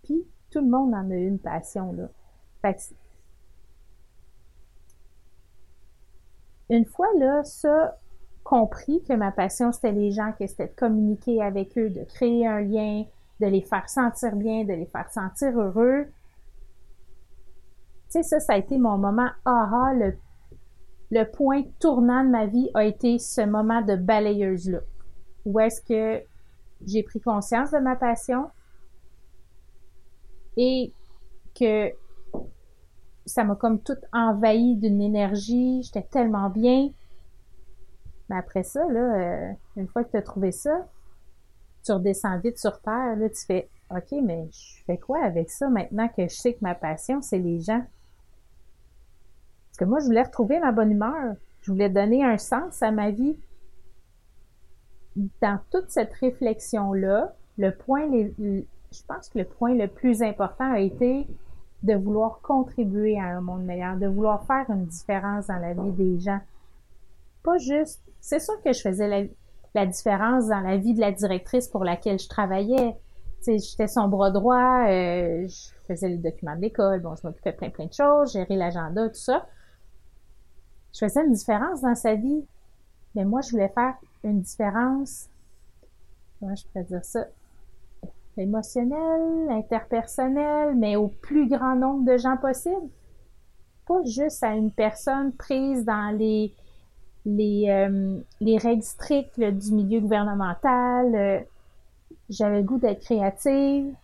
Puis, 0.02 0.26
tout 0.50 0.60
le 0.60 0.68
monde 0.68 0.92
en 0.92 1.10
a 1.10 1.14
une 1.14 1.38
passion, 1.38 1.94
là. 1.94 2.10
Une 6.68 6.84
fois, 6.84 7.08
là, 7.16 7.42
ça, 7.44 7.96
compris 8.42 9.02
que 9.04 9.14
ma 9.14 9.32
passion, 9.32 9.72
c'était 9.72 9.92
les 9.92 10.10
gens, 10.10 10.32
que 10.38 10.46
c'était 10.46 10.66
de 10.66 10.74
communiquer 10.76 11.42
avec 11.42 11.78
eux, 11.78 11.88
de 11.88 12.04
créer 12.04 12.46
un 12.46 12.60
lien, 12.60 13.04
de 13.40 13.46
les 13.46 13.62
faire 13.62 13.88
sentir 13.88 14.36
bien, 14.36 14.64
de 14.64 14.74
les 14.74 14.86
faire 14.86 15.10
sentir 15.10 15.58
heureux. 15.58 16.08
Tu 18.10 18.22
sais, 18.22 18.22
ça, 18.22 18.38
ça 18.38 18.52
a 18.52 18.58
été 18.58 18.76
mon 18.76 18.98
moment 18.98 19.30
aha, 19.46 19.94
le, 19.94 20.14
le 21.14 21.30
point 21.30 21.62
tournant 21.78 22.24
de 22.24 22.28
ma 22.28 22.46
vie 22.46 22.70
a 22.74 22.84
été 22.84 23.20
ce 23.20 23.40
moment 23.42 23.82
de 23.82 23.94
balayeuse-là. 23.94 24.80
Où 25.46 25.60
est-ce 25.60 25.80
que 25.80 26.24
j'ai 26.84 27.04
pris 27.04 27.20
conscience 27.20 27.70
de 27.70 27.78
ma 27.78 27.94
passion 27.94 28.50
et 30.56 30.92
que 31.54 31.92
ça 33.26 33.44
m'a 33.44 33.54
comme 33.54 33.80
tout 33.80 33.96
envahi 34.12 34.74
d'une 34.74 35.00
énergie, 35.00 35.82
j'étais 35.84 36.02
tellement 36.02 36.50
bien, 36.50 36.90
mais 38.28 38.36
après 38.36 38.64
ça, 38.64 38.84
euh, 38.84 39.52
une 39.76 39.86
fois 39.86 40.02
que 40.02 40.10
tu 40.10 40.16
as 40.16 40.22
trouvé 40.22 40.50
ça, 40.50 40.88
tu 41.84 41.92
redescends 41.92 42.38
vite 42.40 42.58
sur 42.58 42.80
terre, 42.80 43.16
là, 43.16 43.28
tu 43.28 43.44
fais 43.46 43.68
OK, 43.90 44.18
mais 44.22 44.48
je 44.50 44.82
fais 44.84 44.98
quoi 44.98 45.22
avec 45.22 45.48
ça 45.50 45.68
maintenant 45.68 46.08
que 46.08 46.22
je 46.22 46.34
sais 46.34 46.54
que 46.54 46.60
ma 46.62 46.74
passion, 46.74 47.22
c'est 47.22 47.38
les 47.38 47.60
gens? 47.60 47.84
Parce 49.74 49.86
que 49.86 49.90
moi, 49.90 49.98
je 49.98 50.04
voulais 50.04 50.22
retrouver 50.22 50.60
ma 50.60 50.70
bonne 50.70 50.92
humeur. 50.92 51.34
Je 51.62 51.72
voulais 51.72 51.90
donner 51.90 52.24
un 52.24 52.38
sens 52.38 52.80
à 52.80 52.92
ma 52.92 53.10
vie. 53.10 53.36
Dans 55.42 55.58
toute 55.72 55.90
cette 55.90 56.12
réflexion-là, 56.12 57.34
le 57.58 57.70
point, 57.70 58.08
je 58.38 59.02
pense 59.08 59.28
que 59.28 59.38
le 59.38 59.44
point 59.44 59.74
le 59.74 59.88
plus 59.88 60.22
important 60.22 60.72
a 60.72 60.78
été 60.78 61.26
de 61.82 61.94
vouloir 61.94 62.40
contribuer 62.40 63.18
à 63.18 63.24
un 63.24 63.40
monde 63.40 63.64
meilleur, 63.64 63.96
de 63.96 64.06
vouloir 64.06 64.46
faire 64.46 64.64
une 64.70 64.86
différence 64.86 65.48
dans 65.48 65.58
la 65.58 65.74
vie 65.74 65.92
des 65.92 66.20
gens. 66.20 66.40
Pas 67.42 67.58
juste 67.58 68.00
c'est 68.24 68.40
sûr 68.40 68.54
que 68.62 68.72
je 68.72 68.80
faisais 68.80 69.28
la, 69.74 69.86
différence 69.86 70.46
dans 70.46 70.60
la 70.60 70.78
vie 70.78 70.94
de 70.94 71.00
la 71.00 71.12
directrice 71.12 71.68
pour 71.68 71.84
laquelle 71.84 72.18
je 72.18 72.26
travaillais. 72.26 72.96
J'étais 73.46 73.86
son 73.86 74.08
bras 74.08 74.30
droit, 74.30 74.86
euh, 74.88 75.46
je 75.46 75.68
faisais 75.86 76.08
les 76.08 76.16
documents 76.16 76.56
de 76.56 76.62
l'école, 76.62 77.00
bon, 77.00 77.14
je 77.16 77.26
m'occupais 77.26 77.52
plein 77.52 77.68
plein 77.68 77.84
de 77.84 77.92
choses, 77.92 78.32
gérer 78.32 78.56
l'agenda, 78.56 79.10
tout 79.10 79.14
ça. 79.16 79.46
Je 80.94 81.00
faisais 81.00 81.24
une 81.24 81.32
différence 81.32 81.80
dans 81.80 81.94
sa 81.94 82.14
vie. 82.14 82.44
Mais 83.14 83.24
moi, 83.24 83.40
je 83.40 83.50
voulais 83.50 83.68
faire 83.68 83.94
une 84.22 84.40
différence, 84.40 85.28
comment 86.38 86.54
je 86.54 86.64
pourrais 86.66 86.84
dire 86.84 87.04
ça, 87.04 87.26
émotionnelle, 88.36 89.50
interpersonnelle, 89.50 90.74
mais 90.74 90.96
au 90.96 91.08
plus 91.08 91.48
grand 91.48 91.76
nombre 91.76 92.04
de 92.04 92.16
gens 92.16 92.36
possible. 92.36 92.88
Pas 93.86 94.02
juste 94.04 94.42
à 94.42 94.54
une 94.54 94.70
personne 94.70 95.32
prise 95.32 95.84
dans 95.84 96.16
les 96.16 96.52
les, 97.26 97.70
euh, 97.70 98.20
les 98.40 98.58
règles 98.58 98.82
strictes 98.82 99.40
du 99.40 99.72
milieu 99.72 100.00
gouvernemental. 100.00 101.14
Euh, 101.14 101.40
j'avais 102.28 102.58
le 102.58 102.64
goût 102.64 102.78
d'être 102.78 103.00
créative. 103.00 103.94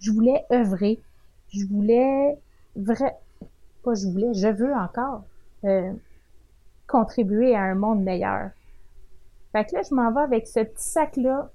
Je 0.00 0.10
voulais 0.10 0.44
œuvrer. 0.52 1.00
Je 1.52 1.64
voulais 1.66 2.38
vrai, 2.76 3.16
pas 3.82 3.94
je 3.94 4.06
voulais, 4.06 4.34
je 4.34 4.48
veux 4.48 4.72
encore 4.74 5.22
euh, 5.64 5.92
contribuer 6.86 7.54
à 7.54 7.62
un 7.62 7.74
monde 7.74 8.02
meilleur. 8.02 8.50
Fait 9.52 9.64
que 9.64 9.74
là, 9.74 9.82
je 9.88 9.94
m'en 9.94 10.12
vais 10.12 10.20
avec 10.20 10.46
ce 10.46 10.60
petit 10.60 10.88
sac-là 10.88 11.50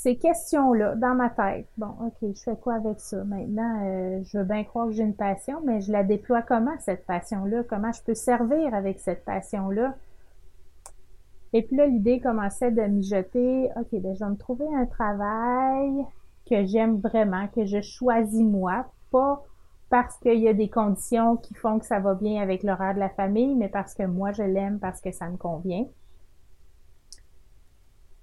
ces 0.00 0.16
questions-là 0.16 0.94
dans 0.94 1.14
ma 1.14 1.28
tête. 1.28 1.66
Bon, 1.76 1.94
OK, 2.00 2.32
je 2.34 2.42
fais 2.42 2.56
quoi 2.56 2.76
avec 2.76 2.98
ça? 3.00 3.22
Maintenant, 3.22 3.82
euh, 3.84 4.22
je 4.24 4.38
veux 4.38 4.44
bien 4.44 4.64
croire 4.64 4.86
que 4.86 4.92
j'ai 4.92 5.02
une 5.02 5.14
passion, 5.14 5.60
mais 5.62 5.82
je 5.82 5.92
la 5.92 6.04
déploie 6.04 6.40
comment, 6.40 6.74
cette 6.78 7.04
passion-là? 7.04 7.64
Comment 7.68 7.92
je 7.92 8.02
peux 8.02 8.14
servir 8.14 8.74
avec 8.74 8.98
cette 8.98 9.26
passion-là? 9.26 9.94
Et 11.52 11.62
puis 11.62 11.76
là, 11.76 11.86
l'idée 11.86 12.18
commençait 12.18 12.70
de 12.70 12.80
mijoter. 12.80 13.68
OK, 13.76 13.88
ben, 14.00 14.14
je 14.14 14.24
vais 14.24 14.30
me 14.30 14.36
trouver 14.36 14.64
un 14.74 14.86
travail 14.86 16.06
que 16.48 16.64
j'aime 16.64 16.98
vraiment, 16.98 17.48
que 17.48 17.66
je 17.66 17.82
choisis 17.82 18.42
moi, 18.42 18.86
pas 19.10 19.44
parce 19.90 20.16
qu'il 20.18 20.38
y 20.38 20.48
a 20.48 20.54
des 20.54 20.70
conditions 20.70 21.36
qui 21.36 21.52
font 21.54 21.80
que 21.80 21.84
ça 21.84 21.98
va 21.98 22.14
bien 22.14 22.40
avec 22.40 22.62
l'horaire 22.62 22.94
de 22.94 23.00
la 23.00 23.10
famille, 23.10 23.56
mais 23.56 23.68
parce 23.68 23.92
que 23.92 24.04
moi, 24.04 24.30
je 24.30 24.44
l'aime, 24.44 24.78
parce 24.78 25.00
que 25.00 25.10
ça 25.10 25.28
me 25.28 25.36
convient. 25.36 25.84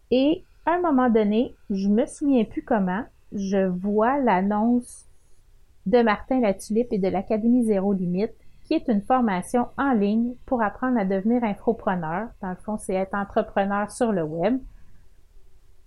Et 0.10 0.44
à 0.66 0.76
un 0.76 0.82
moment 0.82 1.10
donné, 1.10 1.56
je 1.70 1.90
me 1.90 2.06
souviens 2.06 2.46
plus 2.46 2.64
comment, 2.64 3.04
je 3.34 3.68
vois 3.68 4.18
l'annonce 4.18 5.06
de 5.86 6.02
Martin 6.02 6.40
Latulippe 6.40 6.94
et 6.94 7.00
de 7.00 7.10
l'Académie 7.10 7.66
Zéro 7.66 7.92
Limite, 7.92 8.34
qui 8.64 8.74
est 8.74 8.88
une 8.88 9.02
formation 9.02 9.68
en 9.78 9.92
ligne 9.92 10.36
pour 10.46 10.62
apprendre 10.62 10.98
à 10.98 11.06
devenir 11.06 11.44
infopreneur. 11.44 12.30
Dans 12.42 12.50
le 12.50 12.56
fond, 12.56 12.78
c'est 12.78 12.96
être 12.96 13.14
entrepreneur 13.14 13.92
sur 13.92 14.14
le 14.14 14.24
web. 14.24 14.60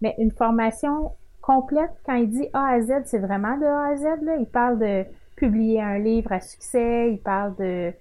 Mais 0.02 0.14
une 0.18 0.32
formation 0.32 1.12
complète, 1.40 1.92
quand 2.04 2.14
il 2.14 2.30
dit 2.30 2.48
A 2.52 2.68
à 2.68 2.80
Z, 2.80 3.04
c'est 3.04 3.18
vraiment 3.18 3.56
de 3.56 3.64
A 3.64 3.86
à 3.88 3.96
Z. 3.96 4.22
Là. 4.22 4.36
Il 4.36 4.46
parle 4.46 4.78
de 4.78 5.04
publier 5.40 5.80
un 5.80 5.98
livre 5.98 6.32
à 6.32 6.40
succès, 6.40 7.12
il 7.12 7.18
parle 7.18 7.56
de 7.56 7.92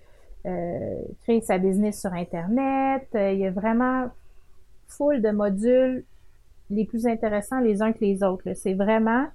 euh, 0.45 1.01
créer 1.21 1.39
sa 1.39 1.57
business 1.57 2.01
sur 2.01 2.11
Internet. 2.11 3.07
Euh, 3.15 3.31
il 3.31 3.39
y 3.39 3.45
a 3.45 3.51
vraiment 3.51 4.09
full 4.87 5.21
de 5.21 5.31
modules 5.31 6.03
les 6.69 6.85
plus 6.85 7.07
intéressants 7.07 7.61
les 7.61 7.81
uns 7.81 7.93
que 7.93 8.01
les 8.01 8.23
autres. 8.23 8.53
C'est 8.55 8.73
vraiment. 8.73 9.27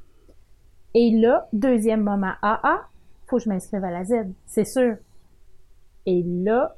Et 0.92 1.12
là, 1.12 1.48
deuxième 1.54 2.02
moment 2.02 2.34
AA, 2.42 2.86
faut 3.26 3.38
que 3.38 3.42
je 3.42 3.48
m'inscrive 3.48 3.82
à 3.82 3.90
la 3.90 4.04
Z, 4.04 4.14
c'est 4.46 4.66
sûr. 4.66 4.96
Et 6.04 6.22
là, 6.22 6.76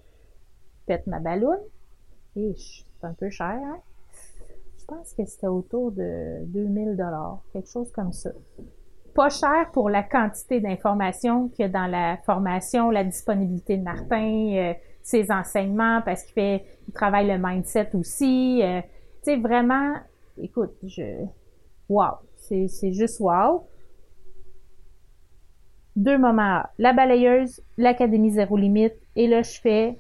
pète 0.87 1.09
ma 1.09 1.18
balloune. 1.18 1.59
Et 2.37 2.54
c'est 2.56 3.06
un 3.06 3.14
peu 3.14 3.30
cher, 3.30 3.49
hein? 3.49 3.80
Je 4.78 4.85
pense 4.85 5.12
que 5.14 5.25
c'était 5.25 5.49
autour 5.49 5.90
de 5.90 6.45
2000 6.45 6.97
dollars, 6.97 7.42
quelque 7.52 7.68
chose 7.68 7.90
comme 7.90 8.12
ça. 8.12 8.30
Pas 9.16 9.30
cher 9.30 9.70
pour 9.73 9.88
la 9.88 10.02
quantité 10.02 10.61
d'informations 10.61 11.49
qu'il 11.49 11.62
y 11.62 11.64
a 11.64 11.68
dans 11.70 11.87
la 11.87 12.18
formation, 12.18 12.90
la 12.90 13.02
disponibilité 13.02 13.78
de 13.78 13.82
Martin, 13.82 14.52
euh, 14.52 14.75
ses 15.02 15.32
enseignements, 15.32 16.02
parce 16.04 16.23
qu'il 16.23 16.35
fait, 16.35 16.64
il 16.87 16.92
travaille 16.92 17.26
le 17.26 17.38
mindset 17.38 17.88
aussi. 17.94 18.61
Euh, 18.62 18.82
tu 19.25 19.32
sais, 19.32 19.37
vraiment, 19.37 19.94
écoute, 20.37 20.75
je, 20.87 21.25
wow, 21.88 22.16
c'est, 22.37 22.68
c'est 22.68 22.92
juste 22.92 23.18
wow. 23.18 23.66
Deux 25.96 26.18
moments, 26.18 26.62
la 26.76 26.92
balayeuse, 26.92 27.62
l'académie 27.78 28.32
zéro 28.32 28.58
limite, 28.58 28.96
et 29.16 29.28
là, 29.28 29.40
je 29.40 29.58
fais, 29.58 29.99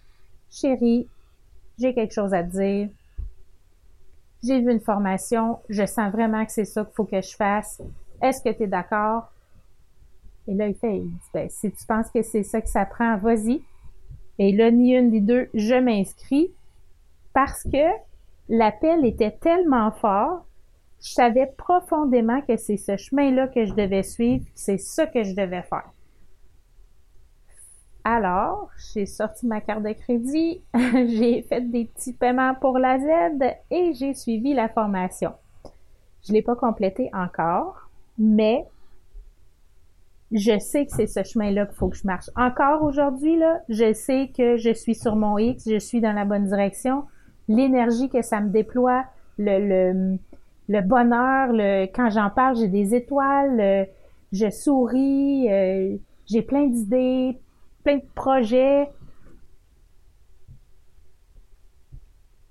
chérie, 0.50 1.08
j'ai 1.78 1.94
quelque 1.94 2.12
chose 2.12 2.34
à 2.34 2.44
te 2.44 2.50
dire. 2.50 2.90
J'ai 4.44 4.60
vu 4.60 4.70
une 4.70 4.80
formation, 4.80 5.58
je 5.70 5.86
sens 5.86 6.12
vraiment 6.12 6.44
que 6.44 6.52
c'est 6.52 6.66
ça 6.66 6.84
qu'il 6.84 6.94
faut 6.94 7.04
que 7.04 7.22
je 7.22 7.34
fasse. 7.34 7.80
Est-ce 8.26 8.42
que 8.42 8.54
tu 8.54 8.64
es 8.64 8.66
d'accord? 8.66 9.30
Et 10.48 10.54
là, 10.54 10.68
il 10.68 10.74
fait, 10.74 11.02
ben, 11.32 11.48
si 11.48 11.70
tu 11.70 11.86
penses 11.86 12.10
que 12.10 12.22
c'est 12.22 12.42
ça 12.42 12.60
que 12.60 12.68
ça 12.68 12.86
prend, 12.86 13.16
vas-y. 13.18 13.62
Et 14.38 14.52
là, 14.52 14.70
ni 14.70 14.94
une 14.94 15.10
ni 15.10 15.20
deux, 15.20 15.48
je 15.54 15.74
m'inscris 15.74 16.52
parce 17.32 17.62
que 17.64 17.86
l'appel 18.48 19.04
était 19.04 19.30
tellement 19.30 19.90
fort, 19.92 20.46
je 21.00 21.12
savais 21.12 21.46
profondément 21.56 22.40
que 22.42 22.56
c'est 22.56 22.76
ce 22.76 22.96
chemin-là 22.96 23.48
que 23.48 23.64
je 23.64 23.74
devais 23.74 24.02
suivre, 24.02 24.44
c'est 24.54 24.78
ça 24.78 25.06
que 25.06 25.22
je 25.22 25.34
devais 25.34 25.62
faire. 25.62 25.90
Alors, 28.04 28.70
j'ai 28.92 29.06
sorti 29.06 29.46
ma 29.46 29.60
carte 29.60 29.82
de 29.82 29.92
crédit, 29.92 30.62
j'ai 30.74 31.42
fait 31.42 31.60
des 31.60 31.86
petits 31.86 32.12
paiements 32.12 32.54
pour 32.54 32.78
la 32.78 32.98
Z 32.98 33.56
et 33.70 33.94
j'ai 33.94 34.14
suivi 34.14 34.54
la 34.54 34.68
formation. 34.68 35.32
Je 36.26 36.32
l'ai 36.32 36.42
pas 36.42 36.56
complété 36.56 37.10
encore, 37.12 37.85
mais 38.18 38.64
je 40.32 40.58
sais 40.58 40.86
que 40.86 40.92
c'est 40.92 41.06
ce 41.06 41.22
chemin-là 41.22 41.66
qu'il 41.66 41.76
faut 41.76 41.88
que 41.88 41.96
je 41.96 42.06
marche. 42.06 42.30
Encore 42.36 42.82
aujourd'hui, 42.82 43.36
là, 43.36 43.60
je 43.68 43.92
sais 43.92 44.30
que 44.36 44.56
je 44.56 44.72
suis 44.72 44.94
sur 44.94 45.16
mon 45.16 45.38
X, 45.38 45.68
je 45.68 45.78
suis 45.78 46.00
dans 46.00 46.12
la 46.12 46.24
bonne 46.24 46.46
direction 46.46 47.04
l'énergie 47.48 48.08
que 48.08 48.22
ça 48.22 48.40
me 48.40 48.50
déploie, 48.50 49.04
le, 49.38 50.18
le, 50.68 50.80
bonheur, 50.80 51.52
le, 51.52 51.86
quand 51.86 52.10
j'en 52.10 52.30
parle, 52.30 52.56
j'ai 52.56 52.68
des 52.68 52.94
étoiles, 52.94 53.88
je 54.32 54.50
souris, 54.50 55.50
euh, 55.50 55.96
j'ai 56.26 56.42
plein 56.42 56.66
d'idées, 56.66 57.38
plein 57.84 57.96
de 57.96 58.04
projets. 58.14 58.88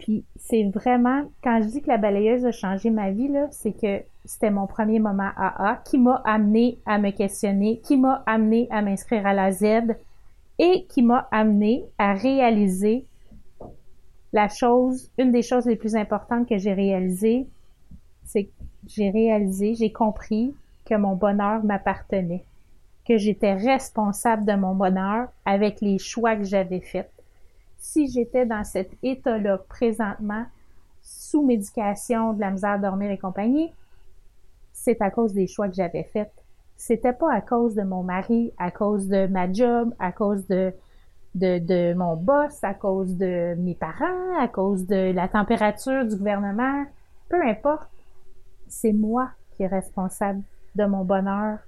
Puis 0.05 0.23
c'est 0.35 0.65
vraiment, 0.65 1.23
quand 1.43 1.63
je 1.63 1.67
dis 1.67 1.81
que 1.81 1.87
la 1.87 1.97
balayeuse 1.97 2.45
a 2.45 2.51
changé 2.51 2.91
ma 2.91 3.09
vie, 3.09 3.27
là, 3.27 3.47
c'est 3.49 3.71
que 3.71 4.03
c'était 4.23 4.51
mon 4.51 4.67
premier 4.67 4.99
moment 4.99 5.31
AA 5.35 5.81
qui 5.83 5.97
m'a 5.97 6.21
amené 6.25 6.77
à 6.85 6.99
me 6.99 7.09
questionner, 7.09 7.79
qui 7.79 7.97
m'a 7.97 8.21
amené 8.27 8.67
à 8.69 8.83
m'inscrire 8.83 9.25
à 9.25 9.33
la 9.33 9.51
Z 9.51 9.95
et 10.59 10.85
qui 10.89 11.01
m'a 11.01 11.27
amené 11.31 11.85
à 11.97 12.13
réaliser 12.13 13.03
la 14.31 14.47
chose, 14.47 15.09
une 15.17 15.31
des 15.31 15.41
choses 15.41 15.65
les 15.65 15.75
plus 15.75 15.95
importantes 15.95 16.47
que 16.47 16.59
j'ai 16.59 16.73
réalisées, 16.73 17.47
c'est 18.25 18.43
que 18.43 18.51
j'ai 18.85 19.09
réalisé, 19.09 19.73
j'ai 19.73 19.91
compris 19.91 20.53
que 20.85 20.93
mon 20.93 21.15
bonheur 21.15 21.63
m'appartenait, 21.63 22.43
que 23.07 23.17
j'étais 23.17 23.55
responsable 23.55 24.45
de 24.45 24.53
mon 24.53 24.75
bonheur 24.75 25.29
avec 25.45 25.81
les 25.81 25.97
choix 25.97 26.35
que 26.35 26.43
j'avais 26.43 26.81
faits. 26.81 27.09
Si 27.87 28.07
j'étais 28.07 28.47
dans 28.47 28.63
cet 28.63 28.91
état-là 29.03 29.59
présentement, 29.69 30.43
sous 31.03 31.45
médication, 31.45 32.33
de 32.33 32.41
la 32.41 32.49
misère 32.49 32.71
à 32.71 32.77
dormir 32.79 33.11
et 33.11 33.17
compagnie, 33.17 33.71
c'est 34.73 35.01
à 35.03 35.11
cause 35.11 35.33
des 35.33 35.45
choix 35.45 35.69
que 35.69 35.75
j'avais 35.75 36.03
faits. 36.03 36.33
C'était 36.75 37.13
pas 37.13 37.31
à 37.31 37.41
cause 37.41 37.75
de 37.75 37.83
mon 37.83 38.01
mari, 38.01 38.51
à 38.57 38.71
cause 38.71 39.07
de 39.07 39.27
ma 39.27 39.53
job, 39.53 39.93
à 39.99 40.11
cause 40.11 40.47
de, 40.47 40.73
de, 41.35 41.59
de 41.59 41.93
mon 41.93 42.15
boss, 42.17 42.61
à 42.63 42.73
cause 42.73 43.15
de 43.17 43.53
mes 43.59 43.75
parents, 43.75 44.39
à 44.39 44.47
cause 44.47 44.87
de 44.87 45.13
la 45.13 45.27
température 45.27 46.05
du 46.05 46.17
gouvernement. 46.17 46.85
Peu 47.29 47.41
importe. 47.47 47.89
C'est 48.67 48.93
moi 48.93 49.29
qui 49.55 49.63
est 49.63 49.67
responsable 49.67 50.41
de 50.73 50.85
mon 50.85 51.05
bonheur. 51.05 51.59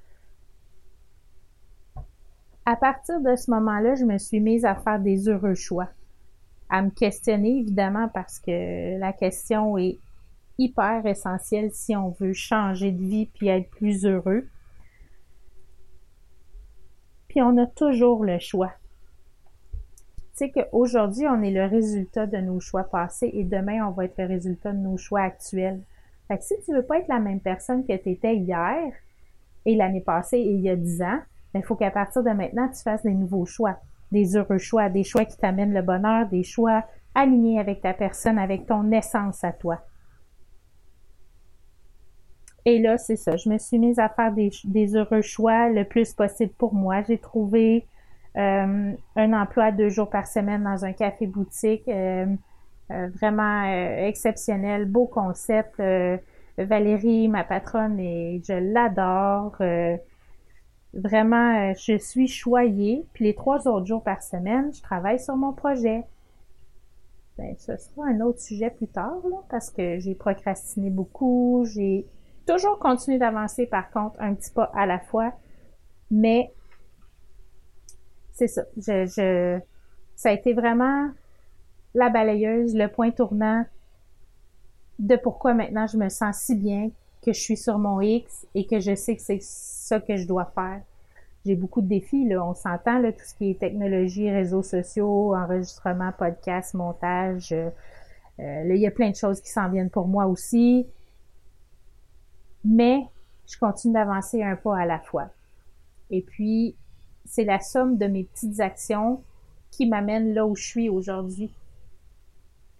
À 2.65 2.75
partir 2.75 3.21
de 3.21 3.35
ce 3.35 3.51
moment-là, 3.51 3.93
je 3.93 4.03
me 4.03 4.17
suis 4.17 4.39
mise 4.39 4.65
à 4.65 4.73
faire 4.75 4.99
des 4.99 5.29
heureux 5.29 5.55
choix. 5.55 5.87
À 6.69 6.81
me 6.81 6.89
questionner, 6.89 7.59
évidemment, 7.59 8.09
parce 8.13 8.39
que 8.39 8.97
la 8.99 9.13
question 9.13 9.77
est 9.77 9.99
hyper 10.57 11.05
essentielle 11.05 11.71
si 11.71 11.95
on 11.95 12.09
veut 12.09 12.33
changer 12.33 12.91
de 12.91 13.03
vie 13.03 13.27
puis 13.27 13.47
être 13.47 13.69
plus 13.69 14.05
heureux. 14.05 14.47
Puis 17.29 17.41
on 17.41 17.57
a 17.57 17.67
toujours 17.67 18.23
le 18.23 18.39
choix. 18.39 18.73
Tu 20.37 20.45
sais 20.45 20.51
qu'aujourd'hui, 20.51 21.25
on 21.27 21.41
est 21.41 21.51
le 21.51 21.65
résultat 21.65 22.27
de 22.27 22.37
nos 22.37 22.59
choix 22.59 22.83
passés 22.83 23.31
et 23.33 23.43
demain, 23.43 23.87
on 23.87 23.91
va 23.91 24.05
être 24.05 24.17
le 24.17 24.27
résultat 24.27 24.71
de 24.71 24.77
nos 24.77 24.97
choix 24.97 25.21
actuels. 25.21 25.81
Fait 26.27 26.37
que 26.37 26.43
si 26.43 26.53
tu 26.65 26.73
veux 26.73 26.83
pas 26.83 26.99
être 26.99 27.07
la 27.07 27.19
même 27.19 27.39
personne 27.39 27.85
que 27.85 27.95
tu 27.95 28.09
étais 28.09 28.35
hier 28.35 28.93
et 29.65 29.75
l'année 29.75 30.01
passée 30.01 30.37
et 30.37 30.51
il 30.51 30.61
y 30.61 30.69
a 30.69 30.75
dix 30.75 31.01
ans, 31.01 31.19
il 31.53 31.61
ben, 31.61 31.63
faut 31.63 31.75
qu'à 31.75 31.89
partir 31.89 32.23
de 32.23 32.29
maintenant, 32.29 32.67
tu 32.69 32.81
fasses 32.81 33.03
des 33.03 33.13
nouveaux 33.13 33.45
choix, 33.45 33.79
des 34.11 34.35
heureux 34.35 34.57
choix, 34.57 34.89
des 34.89 35.03
choix 35.03 35.25
qui 35.25 35.37
t'amènent 35.37 35.73
le 35.73 35.81
bonheur, 35.81 36.27
des 36.27 36.43
choix 36.43 36.83
alignés 37.15 37.59
avec 37.59 37.81
ta 37.81 37.93
personne, 37.93 38.37
avec 38.37 38.65
ton 38.65 38.91
essence 38.91 39.43
à 39.43 39.51
toi. 39.51 39.81
Et 42.65 42.79
là, 42.79 42.97
c'est 42.97 43.15
ça. 43.15 43.37
Je 43.37 43.49
me 43.49 43.57
suis 43.57 43.79
mise 43.79 43.97
à 43.97 44.09
faire 44.09 44.33
des, 44.33 44.95
heureux 44.95 45.21
choix 45.21 45.69
le 45.69 45.85
plus 45.85 46.13
possible 46.13 46.51
pour 46.57 46.73
moi. 46.73 47.01
J'ai 47.01 47.17
trouvé 47.17 47.87
euh, 48.35 48.91
un 49.15 49.33
emploi 49.33 49.71
deux 49.71 49.87
jours 49.87 50.09
par 50.09 50.27
semaine 50.27 50.63
dans 50.65 50.83
un 50.83 50.91
café-boutique. 50.91 51.87
Euh, 51.87 52.25
euh, 52.91 53.07
vraiment 53.15 53.63
exceptionnel, 53.63 54.83
beau 54.85 55.05
concept. 55.07 55.81
Valérie, 56.57 57.29
ma 57.29 57.45
patronne, 57.45 57.99
et 57.99 58.41
je 58.45 58.53
l'adore. 58.53 59.55
Vraiment, 60.97 61.73
je 61.73 61.97
suis 61.97 62.27
choyée. 62.27 63.05
Puis 63.13 63.25
les 63.25 63.35
trois 63.35 63.67
autres 63.67 63.85
jours 63.85 64.03
par 64.03 64.21
semaine, 64.21 64.73
je 64.73 64.81
travaille 64.81 65.19
sur 65.19 65.35
mon 65.35 65.53
projet. 65.53 66.03
Ben, 67.37 67.55
ce 67.59 67.77
sera 67.77 68.07
un 68.07 68.19
autre 68.21 68.39
sujet 68.39 68.71
plus 68.71 68.87
tard, 68.87 69.21
là, 69.29 69.37
parce 69.49 69.69
que 69.69 69.99
j'ai 69.99 70.15
procrastiné 70.15 70.89
beaucoup, 70.89 71.65
j'ai 71.71 72.07
toujours 72.47 72.79
continuer 72.79 73.19
d'avancer, 73.19 73.67
par 73.67 73.91
contre, 73.91 74.15
un 74.19 74.33
petit 74.33 74.49
pas 74.49 74.71
à 74.73 74.87
la 74.87 74.97
fois. 74.97 75.33
Mais 76.09 76.51
c'est 78.33 78.47
ça. 78.47 78.63
Je, 78.75 79.05
je, 79.05 79.59
ça 80.15 80.29
a 80.29 80.31
été 80.31 80.53
vraiment 80.53 81.09
la 81.93 82.09
balayeuse, 82.09 82.75
le 82.75 82.87
point 82.87 83.11
tournant 83.11 83.65
de 84.97 85.15
pourquoi 85.15 85.53
maintenant 85.53 85.85
je 85.85 85.97
me 85.97 86.09
sens 86.09 86.37
si 86.39 86.55
bien 86.55 86.89
que 87.31 87.33
je 87.33 87.41
suis 87.41 87.57
sur 87.57 87.77
mon 87.77 88.01
X 88.01 88.47
et 88.55 88.65
que 88.65 88.79
je 88.79 88.95
sais 88.95 89.15
que 89.15 89.21
c'est 89.21 89.41
ça 89.41 89.99
que 89.99 90.15
je 90.17 90.25
dois 90.25 90.51
faire. 90.55 90.81
J'ai 91.45 91.55
beaucoup 91.55 91.81
de 91.81 91.87
défis, 91.87 92.27
là. 92.27 92.45
On 92.45 92.53
s'entend, 92.53 92.99
là, 92.99 93.11
tout 93.11 93.23
ce 93.23 93.35
qui 93.35 93.51
est 93.51 93.59
technologie, 93.59 94.29
réseaux 94.29 94.63
sociaux, 94.63 95.35
enregistrement, 95.35 96.11
podcast, 96.17 96.73
montage. 96.73 97.51
Euh, 97.51 97.69
euh 98.39 98.63
là, 98.63 98.75
il 98.75 98.81
y 98.81 98.87
a 98.87 98.91
plein 98.91 99.11
de 99.11 99.15
choses 99.15 99.39
qui 99.41 99.49
s'en 99.49 99.69
viennent 99.69 99.89
pour 99.89 100.07
moi 100.07 100.27
aussi 100.27 100.87
mais 102.67 103.05
je 103.47 103.57
continue 103.57 103.93
d'avancer 103.93 104.43
un 104.43 104.55
pas 104.55 104.77
à 104.77 104.85
la 104.85 104.99
fois. 104.99 105.29
Et 106.09 106.21
puis, 106.21 106.75
c'est 107.25 107.45
la 107.45 107.59
somme 107.59 107.97
de 107.97 108.07
mes 108.07 108.25
petites 108.25 108.59
actions 108.59 109.23
qui 109.71 109.87
m'amène 109.87 110.33
là 110.33 110.45
où 110.45 110.55
je 110.55 110.63
suis 110.63 110.89
aujourd'hui. 110.89 111.51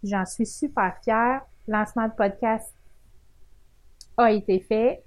J'en 0.03 0.25
suis 0.25 0.45
super 0.45 0.97
fière. 1.03 1.41
Lancement 1.67 2.07
de 2.07 2.13
podcast 2.13 2.73
a 4.17 4.31
été 4.31 4.59
fait 4.59 5.03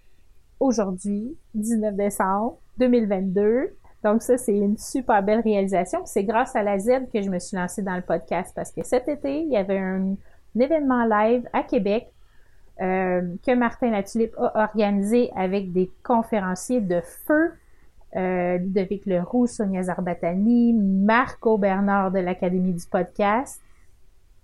aujourd'hui, 0.61 1.37
19 1.55 1.95
décembre 1.97 2.59
2022. 2.79 3.77
Donc 4.03 4.23
ça, 4.23 4.39
c'est 4.39 4.57
une 4.57 4.79
super 4.79 5.23
belle 5.23 5.41
réalisation. 5.41 6.01
C'est 6.07 6.25
grâce 6.25 6.57
à 6.57 6.63
la 6.63 6.79
Z 6.79 7.11
que 7.13 7.21
je 7.21 7.29
me 7.29 7.39
suis 7.39 7.57
lancée 7.57 7.83
dans 7.83 7.97
le 7.97 8.03
podcast 8.03 8.53
parce 8.55 8.73
que 8.73 8.83
cet 8.83 9.09
été, 9.09 9.43
il 9.43 9.51
y 9.51 9.57
avait 9.57 9.79
un 9.79 10.17
événement 10.59 11.05
live 11.05 11.49
à 11.53 11.63
Québec 11.63 12.11
euh, 12.81 13.23
que 13.47 13.55
Martin 13.55 13.91
Latulippe 13.91 14.35
a 14.39 14.63
organisé 14.63 15.31
avec 15.37 15.73
des 15.73 15.91
conférenciers 16.03 16.81
de 16.81 17.03
feu, 17.03 17.53
euh, 18.17 18.57
Ludovic 18.57 19.05
Leroux, 19.05 19.47
Sonia 19.47 19.83
Zarbatani, 19.83 20.73
Marco 20.73 21.59
Bernard 21.59 22.11
de 22.11 22.21
l'Académie 22.21 22.73
du 22.73 22.87
podcast. 22.87 23.61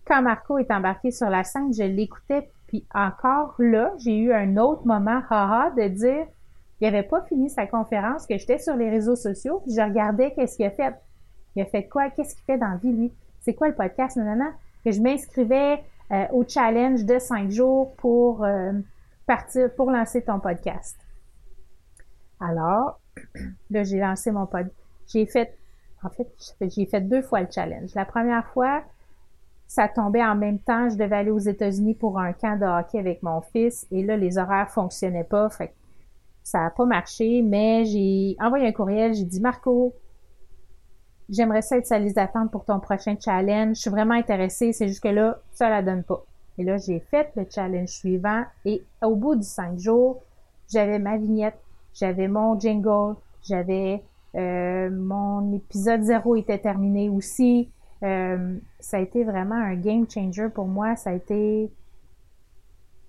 Quand 0.05 0.21
Marco 0.21 0.59
est 0.59 0.71
embarqué 0.71 1.11
sur 1.11 1.31
la 1.31 1.45
scène, 1.45 1.73
je 1.73 1.83
l'écoutais, 1.83 2.51
puis 2.77 2.87
encore 2.95 3.55
là, 3.59 3.95
j'ai 3.99 4.19
eu 4.19 4.35
un 4.35 4.59
autre 4.59 4.87
moment 4.87 5.23
haha 5.31 5.71
de 5.71 5.89
dire 5.89 6.27
il 6.81 6.87
avait 6.87 7.03
pas 7.03 7.23
fini 7.23 7.49
sa 7.49 7.67
conférence, 7.67 8.27
que 8.27 8.37
j'étais 8.37 8.59
sur 8.59 8.77
les 8.77 8.91
réseaux 8.91 9.17
sociaux, 9.17 9.63
puis 9.65 9.75
je 9.75 9.81
regardais 9.81 10.35
qu'est-ce 10.35 10.57
qu'il 10.57 10.67
a 10.67 10.71
fait. 10.71 10.95
Il 11.55 11.63
a 11.63 11.65
fait 11.65 11.85
quoi? 11.89 12.11
Qu'est-ce 12.11 12.35
qu'il 12.35 12.45
fait 12.45 12.59
dans 12.59 12.69
la 12.69 12.77
vie, 12.77 12.93
lui? 12.93 13.13
C'est 13.41 13.55
quoi 13.55 13.69
le 13.69 13.75
podcast? 13.75 14.19
Non. 14.19 14.53
Que 14.85 14.93
je 14.93 15.01
m'inscrivais 15.01 15.83
euh, 16.13 16.27
au 16.33 16.45
challenge 16.47 17.07
de 17.07 17.19
cinq 17.19 17.51
jours 17.51 17.95
pour 17.97 18.45
euh, 18.45 18.73
partir, 19.27 19.75
pour 19.75 19.91
lancer 19.91 20.21
ton 20.21 20.39
podcast. 20.39 20.99
Alors, 22.41 23.01
là, 23.71 23.85
j'ai 23.85 23.99
lancé 23.99 24.33
mon 24.33 24.45
podcast. 24.45 24.77
J'ai 25.07 25.25
fait, 25.25 25.57
en 26.03 26.11
fait, 26.11 26.29
j'ai 26.61 26.85
fait 26.85 27.01
deux 27.01 27.23
fois 27.23 27.41
le 27.41 27.49
challenge. 27.51 27.95
La 27.95 28.05
première 28.05 28.47
fois, 28.49 28.83
ça 29.67 29.89
tombait 29.89 30.25
en 30.25 30.35
même 30.35 30.59
temps. 30.59 30.89
Je 30.89 30.97
devais 30.97 31.17
aller 31.17 31.31
aux 31.31 31.39
États-Unis 31.39 31.95
pour 31.95 32.19
un 32.19 32.33
camp 32.33 32.59
de 32.59 32.65
hockey 32.65 32.99
avec 32.99 33.23
mon 33.23 33.41
fils. 33.41 33.87
Et 33.91 34.03
là, 34.03 34.17
les 34.17 34.39
horaires 34.39 34.71
fonctionnaient 34.71 35.25
pas. 35.25 35.49
Fait 35.51 35.75
ça 36.43 36.61
n'a 36.61 36.71
pas 36.71 36.87
marché. 36.87 37.43
Mais 37.43 37.85
j'ai 37.85 38.37
envoyé 38.41 38.67
un 38.69 38.73
courriel. 38.73 39.15
J'ai 39.15 39.25
dit, 39.25 39.41
Marco, 39.41 39.95
j'aimerais 41.29 41.63
ça 41.63 41.79
être 41.79 41.87
sa 41.87 41.99
liste 41.99 42.17
d'attente 42.17 42.51
pour 42.51 42.65
ton 42.65 42.81
prochain 42.81 43.17
challenge. 43.23 43.77
Je 43.77 43.81
suis 43.83 43.91
vraiment 43.91 44.15
intéressée, 44.15 44.73
c'est 44.73 44.89
juste 44.89 45.03
que 45.03 45.09
là, 45.09 45.39
ça 45.53 45.69
la 45.69 45.83
donne 45.83 46.03
pas. 46.05 46.25
Et 46.59 46.65
là, 46.65 46.79
j'ai 46.79 47.01
fait 47.01 47.31
le 47.37 47.47
challenge 47.49 47.89
suivant 47.89 48.45
et 48.65 48.83
au 49.03 49.15
bout 49.15 49.37
du 49.37 49.43
cinq 49.43 49.79
jours, 49.79 50.23
j'avais 50.73 50.99
ma 50.99 51.19
vignette, 51.19 51.59
j'avais 51.95 52.29
mon 52.29 52.59
jingle, 52.59 53.17
j'avais 53.47 54.03
euh, 54.35 54.91
mon 54.91 55.53
épisode 55.55 56.03
zéro 56.03 56.37
était 56.37 56.59
terminé 56.59 57.09
aussi. 57.09 57.71
Euh, 58.07 58.59
ça 58.81 58.99
a 58.99 59.01
été 59.01 59.25
vraiment 59.25 59.57
un 59.57 59.75
game 59.75 60.07
changer 60.09 60.49
pour 60.49 60.67
moi. 60.67 60.97
Ça 60.97 61.11
a 61.11 61.15
été 61.15 61.71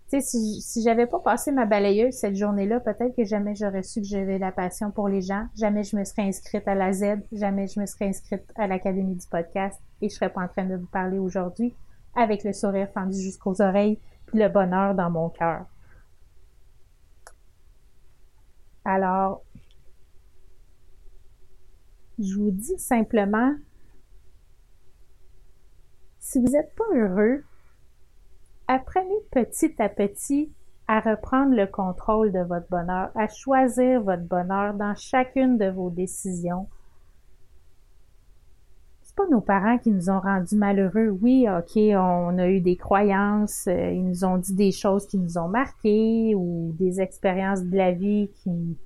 tu 0.09 0.21
sais, 0.21 0.21
si, 0.21 0.61
si 0.61 0.81
j'avais 0.83 1.05
pas 1.05 1.19
passé 1.19 1.51
ma 1.51 1.65
balayeuse 1.65 2.13
cette 2.13 2.37
journée-là, 2.37 2.79
peut-être 2.79 3.13
que 3.13 3.25
jamais 3.25 3.55
j'aurais 3.55 3.83
su 3.83 3.99
que 3.99 4.07
j'avais 4.07 4.37
la 4.37 4.53
passion 4.53 4.89
pour 4.89 5.09
les 5.09 5.21
gens. 5.21 5.47
Jamais 5.57 5.83
je 5.83 5.97
me 5.97 6.05
serais 6.05 6.21
inscrite 6.21 6.65
à 6.65 6.75
la 6.75 6.93
Z. 6.93 7.17
Jamais 7.33 7.67
je 7.67 7.77
me 7.77 7.85
serais 7.85 8.07
inscrite 8.07 8.43
à 8.55 8.67
l'Académie 8.67 9.15
du 9.15 9.27
podcast. 9.27 9.81
Et 10.01 10.07
je 10.07 10.15
serais 10.15 10.29
pas 10.29 10.43
en 10.43 10.47
train 10.47 10.63
de 10.63 10.77
vous 10.77 10.87
parler 10.87 11.19
aujourd'hui 11.19 11.75
avec 12.15 12.45
le 12.45 12.53
sourire 12.53 12.87
fendu 12.93 13.19
jusqu'aux 13.19 13.61
oreilles 13.61 13.99
puis 14.27 14.39
le 14.39 14.47
bonheur 14.47 14.95
dans 14.95 15.09
mon 15.09 15.27
cœur. 15.29 15.65
Alors, 18.85 19.43
je 22.17 22.33
vous 22.33 22.51
dis 22.51 22.79
simplement, 22.79 23.55
si 26.27 26.41
vous 26.41 26.51
n'êtes 26.51 26.75
pas 26.75 26.93
heureux, 26.93 27.41
apprenez 28.67 29.15
petit 29.31 29.73
à 29.81 29.87
petit 29.87 30.51
à 30.85 30.99
reprendre 30.99 31.55
le 31.55 31.67
contrôle 31.67 32.33
de 32.33 32.39
votre 32.39 32.67
bonheur, 32.67 33.11
à 33.15 33.29
choisir 33.29 34.01
votre 34.01 34.23
bonheur 34.23 34.73
dans 34.73 34.93
chacune 34.93 35.57
de 35.57 35.69
vos 35.69 35.89
décisions. 35.89 36.67
C'est 39.03 39.15
pas 39.15 39.27
nos 39.31 39.39
parents 39.39 39.77
qui 39.77 39.89
nous 39.89 40.09
ont 40.09 40.19
rendus 40.19 40.57
malheureux. 40.57 41.17
Oui, 41.21 41.47
ok, 41.49 41.77
on 41.95 42.37
a 42.37 42.49
eu 42.49 42.59
des 42.59 42.75
croyances, 42.75 43.67
euh, 43.67 43.91
ils 43.91 44.03
nous 44.03 44.25
ont 44.25 44.37
dit 44.37 44.53
des 44.53 44.73
choses 44.73 45.07
qui 45.07 45.17
nous 45.17 45.37
ont 45.37 45.47
marquées 45.47 46.35
ou 46.35 46.75
des 46.77 46.99
expériences 46.99 47.63
de 47.63 47.77
la 47.77 47.93
vie 47.93 48.29
qui... 48.43 48.77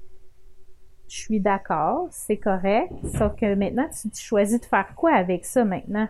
Je 1.08 1.18
suis 1.18 1.40
d'accord, 1.42 2.08
c'est 2.12 2.38
correct, 2.38 2.94
sauf 3.18 3.36
que 3.36 3.56
maintenant, 3.56 3.90
tu, 3.90 4.12
tu 4.12 4.22
choisis 4.22 4.62
de 4.62 4.66
faire 4.66 4.94
quoi 4.96 5.14
avec 5.14 5.44
ça 5.44 5.66
maintenant? 5.66 6.08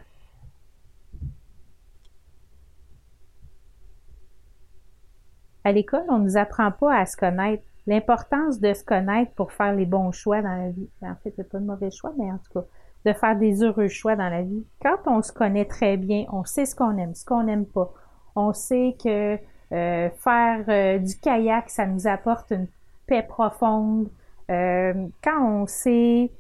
À 5.64 5.72
l'école, 5.72 6.06
on 6.10 6.18
nous 6.20 6.38
apprend 6.38 6.72
pas 6.72 6.96
à 6.96 7.06
se 7.06 7.16
connaître. 7.16 7.64
L'importance 7.88 8.60
de 8.60 8.74
se 8.74 8.84
connaître 8.84 9.32
pour 9.34 9.52
faire 9.52 9.74
les 9.74 9.86
bons 9.86 10.12
choix 10.12 10.42
dans 10.42 10.56
la 10.56 10.70
vie. 10.70 10.88
En 11.02 11.16
fait, 11.24 11.34
c'est 11.36 11.50
pas 11.50 11.58
de 11.58 11.66
mauvais 11.66 11.92
choix, 11.92 12.14
mais 12.18 12.32
en 12.32 12.38
tout 12.38 12.60
cas, 12.60 12.66
de 13.06 13.14
faire 13.14 13.36
des 13.36 13.64
heureux 13.64 13.88
choix 13.88 14.16
dans 14.16 14.30
la 14.30 14.44
vie. 14.44 14.64
Quand 14.82 14.98
on 15.08 15.22
se 15.22 15.32
connaît 15.32 15.66
très 15.66 15.98
bien, 15.98 16.26
on 16.32 16.46
sait 16.46 16.66
ce 16.66 16.76
qu'on 16.76 16.98
aime, 16.98 17.16
ce 17.16 17.26
qu'on 17.26 17.44
n'aime 17.44 17.66
pas. 17.66 17.92
On 18.36 18.54
sait 18.54 18.96
que 19.04 19.38
euh, 19.72 20.10
faire 20.10 20.64
euh, 20.68 21.00
du 21.00 21.18
kayak, 21.18 21.70
ça 21.70 21.86
nous 21.86 22.08
apporte 22.08 22.52
une 22.52 22.68
paix 23.08 23.24
profonde. 23.24 24.10
Euh, 24.50 25.08
quand 25.24 25.44
on 25.44 25.66
sait 25.66 26.32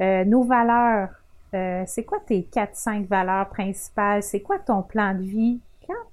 nos 0.00 0.44
valeurs, 0.44 1.08
c'est 1.52 2.04
quoi 2.04 2.18
tes 2.24 2.44
quatre, 2.44 2.76
cinq 2.76 3.08
valeurs 3.08 3.48
principales? 3.48 4.22
C'est 4.22 4.40
quoi 4.40 4.58
ton 4.60 4.82
plan 4.82 5.12
de 5.14 5.22
vie? 5.22 5.60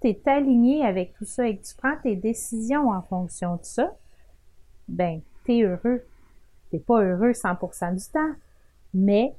Tu 0.01 0.09
es 0.09 0.21
aligné 0.25 0.85
avec 0.85 1.13
tout 1.13 1.25
ça 1.25 1.47
et 1.47 1.57
que 1.57 1.65
tu 1.65 1.75
prends 1.75 1.95
tes 2.03 2.15
décisions 2.15 2.89
en 2.89 3.01
fonction 3.01 3.55
de 3.55 3.63
ça, 3.63 3.95
ben, 4.87 5.21
tu 5.45 5.57
es 5.57 5.61
heureux. 5.63 6.03
T'es 6.71 6.79
pas 6.79 7.01
heureux 7.01 7.31
100% 7.31 7.95
du 7.95 8.11
temps, 8.11 8.33
mais 8.93 9.33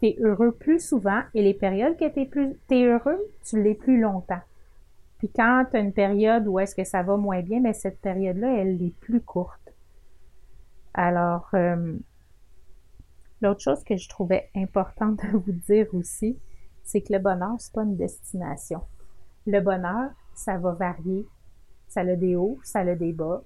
tu 0.00 0.08
es 0.08 0.16
heureux 0.20 0.52
plus 0.52 0.80
souvent 0.80 1.22
et 1.34 1.42
les 1.42 1.54
périodes 1.54 1.96
que 1.96 2.08
tu 2.08 2.28
plus 2.28 2.56
es 2.70 2.84
heureux, 2.84 3.20
tu 3.44 3.62
l'es 3.62 3.74
plus 3.74 4.00
longtemps. 4.00 4.40
Puis 5.18 5.28
quand 5.28 5.66
tu 5.70 5.76
as 5.76 5.80
une 5.80 5.92
période 5.92 6.48
où 6.48 6.58
est-ce 6.58 6.74
que 6.74 6.84
ça 6.84 7.02
va 7.02 7.16
moins 7.16 7.42
bien, 7.42 7.60
mais 7.60 7.70
ben, 7.70 7.74
cette 7.74 8.00
période-là, 8.00 8.56
elle 8.58 8.82
est 8.82 8.94
plus 9.00 9.20
courte. 9.20 9.72
Alors, 10.94 11.48
euh, 11.54 11.96
l'autre 13.40 13.60
chose 13.60 13.84
que 13.84 13.96
je 13.96 14.08
trouvais 14.08 14.50
importante 14.54 15.20
de 15.22 15.38
vous 15.38 15.52
dire 15.52 15.86
aussi, 15.92 16.36
c'est 16.82 17.00
que 17.00 17.12
le 17.12 17.18
bonheur, 17.18 17.54
c'est 17.58 17.72
pas 17.72 17.84
une 17.84 17.96
destination. 17.96 18.82
Le 19.46 19.60
bonheur, 19.60 20.10
ça 20.34 20.58
va 20.58 20.72
varier. 20.72 21.26
Ça 21.88 22.00
a 22.00 22.16
des 22.16 22.36
ça 22.62 22.80
a 22.80 22.94
des 22.94 23.12
bas. 23.12 23.42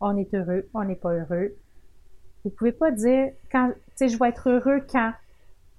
On 0.00 0.16
est 0.16 0.34
heureux, 0.34 0.68
on 0.74 0.84
n'est 0.84 0.96
pas 0.96 1.12
heureux. 1.12 1.56
Vous 2.44 2.50
pouvez 2.50 2.72
pas 2.72 2.90
dire 2.90 3.32
quand, 3.50 3.72
tu 3.96 4.08
je 4.08 4.18
vais 4.18 4.28
être 4.28 4.50
heureux 4.50 4.84
quand 4.90 5.12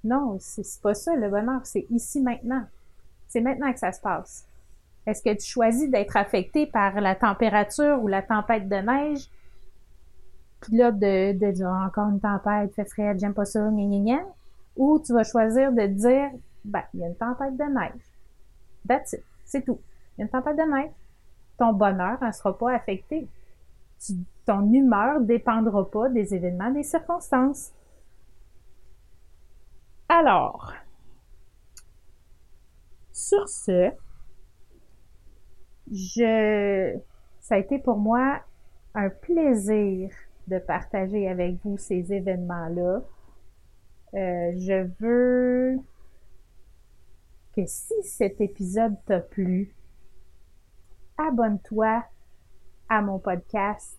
non, 0.04 0.38
c'est 0.40 0.82
pas 0.82 0.94
ça 0.94 1.16
le 1.16 1.30
bonheur, 1.30 1.62
c'est 1.66 1.86
ici 1.90 2.22
maintenant. 2.22 2.64
C'est 3.28 3.42
maintenant 3.42 3.72
que 3.74 3.80
ça 3.80 3.92
se 3.92 4.00
passe. 4.00 4.48
Est-ce 5.06 5.22
que 5.22 5.34
tu 5.34 5.46
choisis 5.46 5.90
d'être 5.90 6.18
affecté 6.18 6.66
par 6.66 7.00
la 7.02 7.16
température 7.16 8.02
ou 8.02 8.08
la 8.08 8.22
tempête 8.22 8.68
de 8.70 8.76
neige? 8.76 9.30
Puis 10.62 10.78
là, 10.78 10.92
de, 10.92 11.52
dire 11.52 11.68
encore 11.68 12.10
une 12.10 12.20
tempête, 12.20 12.74
fait 12.74 12.86
frais, 12.86 13.18
j'aime 13.18 13.34
pas 13.34 13.46
ça, 13.46 13.60
gna 13.70 13.84
gna 13.84 14.00
gna. 14.00 14.26
Ou 14.76 15.00
tu 15.00 15.14
vas 15.14 15.24
choisir 15.24 15.72
de 15.72 15.88
dire, 15.88 16.30
ben, 16.66 16.84
il 16.94 17.00
y 17.00 17.04
a 17.04 17.08
une 17.08 17.16
tempête 17.16 17.56
de 17.58 17.64
neige. 17.64 18.02
That's 18.88 19.14
it. 19.14 19.24
C'est 19.48 19.64
tout. 19.64 19.80
Il 20.18 20.24
une 20.24 20.30
tempête 20.30 20.58
de 20.58 20.62
neige. 20.62 20.92
Ton 21.58 21.74
bonheur 21.74 22.22
ne 22.22 22.32
sera 22.32 22.56
pas 22.56 22.74
affecté. 22.74 23.28
ton 24.46 24.72
humeur 24.72 25.22
dépendra 25.22 25.90
pas 25.90 26.10
des 26.10 26.36
événements, 26.36 26.70
des 26.70 26.84
circonstances. 26.84 27.72
Alors, 30.10 30.74
sur 33.12 33.48
ce, 33.50 33.92
je, 35.92 36.98
ça 37.40 37.56
a 37.56 37.58
été 37.58 37.80
pour 37.80 37.98
moi 37.98 38.42
un 38.94 39.10
plaisir 39.10 40.10
de 40.48 40.60
partager 40.60 41.28
avec 41.28 41.56
vous 41.64 41.78
ces 41.78 42.14
événements-là. 42.14 43.02
Euh, 44.14 44.52
je 44.58 44.88
veux 45.00 45.80
si 47.66 47.94
cet 48.04 48.42
épisode 48.42 48.96
t'a 49.06 49.20
plu, 49.20 49.74
abonne-toi 51.18 52.04
à 52.90 53.02
mon 53.02 53.20
podcast 53.20 53.98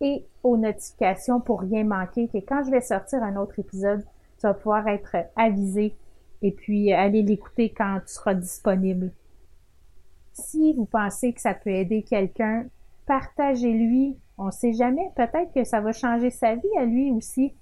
et 0.00 0.26
aux 0.42 0.56
notifications 0.56 1.40
pour 1.40 1.60
rien 1.60 1.84
manquer, 1.84 2.28
que 2.28 2.38
quand 2.38 2.64
je 2.64 2.70
vais 2.70 2.80
sortir 2.80 3.22
un 3.22 3.36
autre 3.36 3.58
épisode, 3.58 4.04
tu 4.38 4.46
vas 4.46 4.54
pouvoir 4.54 4.88
être 4.88 5.16
avisé 5.36 5.94
et 6.42 6.50
puis 6.50 6.92
aller 6.92 7.22
l'écouter 7.22 7.70
quand 7.70 8.00
tu 8.00 8.12
seras 8.12 8.34
disponible. 8.34 9.12
Si 10.32 10.72
vous 10.72 10.86
pensez 10.86 11.32
que 11.32 11.40
ça 11.40 11.54
peut 11.54 11.70
aider 11.70 12.02
quelqu'un, 12.02 12.66
partagez-lui. 13.06 14.18
On 14.38 14.46
ne 14.46 14.50
sait 14.50 14.72
jamais, 14.72 15.08
peut-être 15.14 15.52
que 15.54 15.62
ça 15.62 15.80
va 15.80 15.92
changer 15.92 16.30
sa 16.30 16.56
vie 16.56 16.76
à 16.78 16.84
lui 16.84 17.12
aussi. 17.12 17.54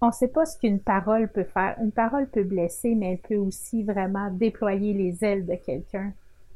On 0.00 0.08
ne 0.08 0.12
sait 0.12 0.28
pas 0.28 0.44
ce 0.44 0.58
qu'une 0.58 0.80
parole 0.80 1.28
peut 1.28 1.44
faire. 1.44 1.76
Une 1.80 1.92
parole 1.92 2.28
peut 2.28 2.44
blesser, 2.44 2.94
mais 2.94 3.12
elle 3.12 3.18
peut 3.18 3.36
aussi 3.36 3.82
vraiment 3.82 4.30
déployer 4.30 4.92
les 4.92 5.24
ailes 5.24 5.46
de 5.46 5.54
quelqu'un. 5.54 6.12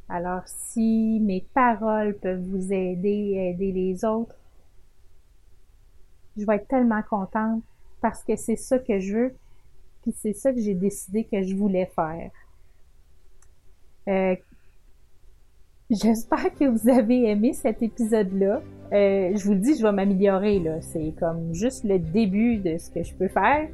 Alors, 0.09 0.43
si 0.47 1.21
mes 1.21 1.47
paroles 1.55 2.17
peuvent 2.19 2.43
vous 2.43 2.73
aider 2.73 3.53
aider 3.53 3.73
les 3.73 4.05
autres, 4.05 4.37
je 6.37 6.45
vais 6.45 6.57
être 6.57 6.69
tellement 6.69 7.03
contente 7.03 7.63
parce 8.01 8.23
que 8.23 8.37
c'est 8.37 8.57
ça 8.57 8.79
que 8.79 9.01
je 9.01 9.15
veux, 9.15 9.35
puis 10.03 10.13
c'est 10.13 10.33
ça 10.35 10.53
que 10.53 10.61
j'ai 10.61 10.75
décidé 10.75 11.25
que 11.25 11.43
je 11.43 11.55
voulais 11.55 11.91
faire. 11.95 12.31
Euh, 14.09 14.37
J'espère 15.91 16.55
que 16.55 16.67
vous 16.67 16.91
avez 16.91 17.31
aimé 17.31 17.55
cet 17.55 17.83
épisode-là. 17.83 18.61
Euh, 18.93 19.33
je 19.37 19.45
vous 19.45 19.53
le 19.53 19.59
dis, 19.59 19.77
je 19.77 19.83
vais 19.83 19.93
m'améliorer 19.93 20.59
là. 20.61 20.81
C'est 20.81 21.13
comme 21.19 21.55
juste 21.55 21.85
le 21.85 21.99
début 21.99 22.57
de 22.57 22.79
ce 22.79 22.91
que 22.91 23.03
je 23.03 23.15
peux 23.15 23.29
faire. 23.29 23.69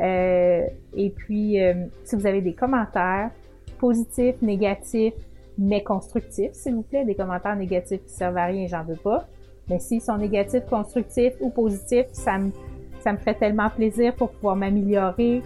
Euh, 0.00 0.66
et 0.94 1.10
puis, 1.10 1.62
euh, 1.62 1.74
si 2.04 2.16
vous 2.16 2.26
avez 2.26 2.40
des 2.40 2.54
commentaires 2.54 3.30
positifs, 3.78 4.40
négatifs, 4.42 5.14
mais 5.58 5.82
constructifs, 5.82 6.52
s'il 6.52 6.74
vous 6.74 6.82
plaît, 6.82 7.04
des 7.04 7.14
commentaires 7.14 7.56
négatifs 7.56 8.02
qui 8.04 8.12
servent 8.12 8.36
à 8.36 8.46
rien, 8.46 8.66
j'en 8.66 8.84
veux 8.84 8.96
pas. 8.96 9.26
Mais 9.68 9.78
s'ils 9.78 10.00
sont 10.00 10.16
négatifs, 10.16 10.64
constructifs 10.68 11.34
ou 11.40 11.50
positifs, 11.50 12.06
ça 12.12 12.38
me, 12.38 12.50
ça 13.00 13.12
me 13.12 13.18
ferait 13.18 13.34
tellement 13.34 13.70
plaisir 13.70 14.14
pour 14.14 14.30
pouvoir 14.30 14.56
m'améliorer. 14.56 15.42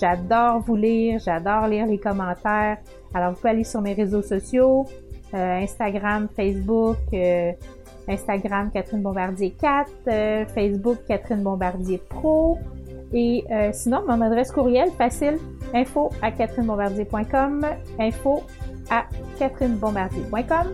J'adore 0.00 0.60
vous 0.60 0.76
lire, 0.76 1.20
j'adore 1.24 1.68
lire 1.68 1.86
les 1.86 1.98
commentaires. 1.98 2.78
Alors, 3.14 3.30
vous 3.30 3.36
pouvez 3.36 3.50
aller 3.50 3.64
sur 3.64 3.80
mes 3.80 3.94
réseaux 3.94 4.22
sociaux, 4.22 4.84
euh, 5.34 5.60
Instagram, 5.62 6.28
Facebook, 6.34 6.96
euh, 7.12 7.52
Instagram 8.08 8.70
Catherine 8.72 9.02
Bombardier 9.02 9.50
4, 9.50 9.90
euh, 10.08 10.44
Facebook 10.46 10.98
Catherine 11.08 11.42
Bombardier 11.42 11.98
Pro. 12.08 12.58
Et 13.12 13.44
sinon, 13.72 14.02
mon 14.06 14.20
adresse 14.20 14.50
courriel 14.50 14.90
facile, 14.90 15.38
info 15.72 16.10
à 16.22 16.32
catherinebombardier.com, 16.32 17.64
info 18.00 18.42
à 18.90 19.04
catherinebombardier.com. 19.38 20.66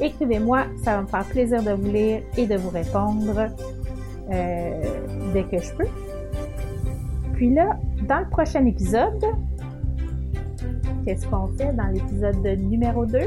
Écrivez-moi, 0.00 0.64
ça 0.82 0.96
va 0.96 1.02
me 1.02 1.06
faire 1.06 1.24
plaisir 1.26 1.62
de 1.62 1.70
vous 1.70 1.90
lire 1.90 2.22
et 2.36 2.46
de 2.46 2.56
vous 2.56 2.70
répondre 2.70 3.46
dès 4.28 5.44
que 5.44 5.58
je 5.62 5.72
peux. 5.74 5.86
Puis 7.34 7.54
là, 7.54 7.78
dans 8.08 8.18
le 8.18 8.28
prochain 8.28 8.66
épisode, 8.66 9.24
qu'est-ce 11.04 11.24
qu'on 11.28 11.46
fait 11.56 11.72
dans 11.74 11.86
l'épisode 11.86 12.44
numéro 12.58 13.06
2? 13.06 13.18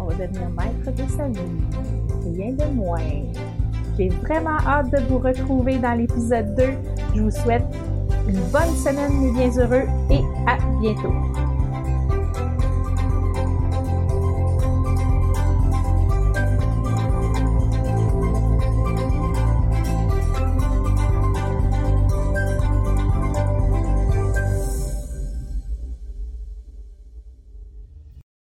On 0.00 0.06
va 0.06 0.14
devenir 0.14 0.50
maître 0.50 0.92
de 0.92 1.08
sa 1.08 1.28
vie. 1.28 1.93
De 2.34 2.74
moins. 2.74 2.98
J'ai 3.96 4.08
vraiment 4.08 4.58
hâte 4.66 4.90
de 4.90 4.98
vous 5.08 5.18
retrouver 5.18 5.78
dans 5.78 5.92
l'épisode 5.92 6.56
2. 6.56 6.64
Je 7.14 7.20
vous 7.20 7.30
souhaite 7.30 7.62
une 8.26 8.40
bonne 8.50 8.74
semaine, 8.74 9.12
mes 9.20 9.30
bien 9.30 9.56
heureux, 9.56 9.86
et 10.10 10.20
à 10.48 10.58
bientôt. 10.80 11.12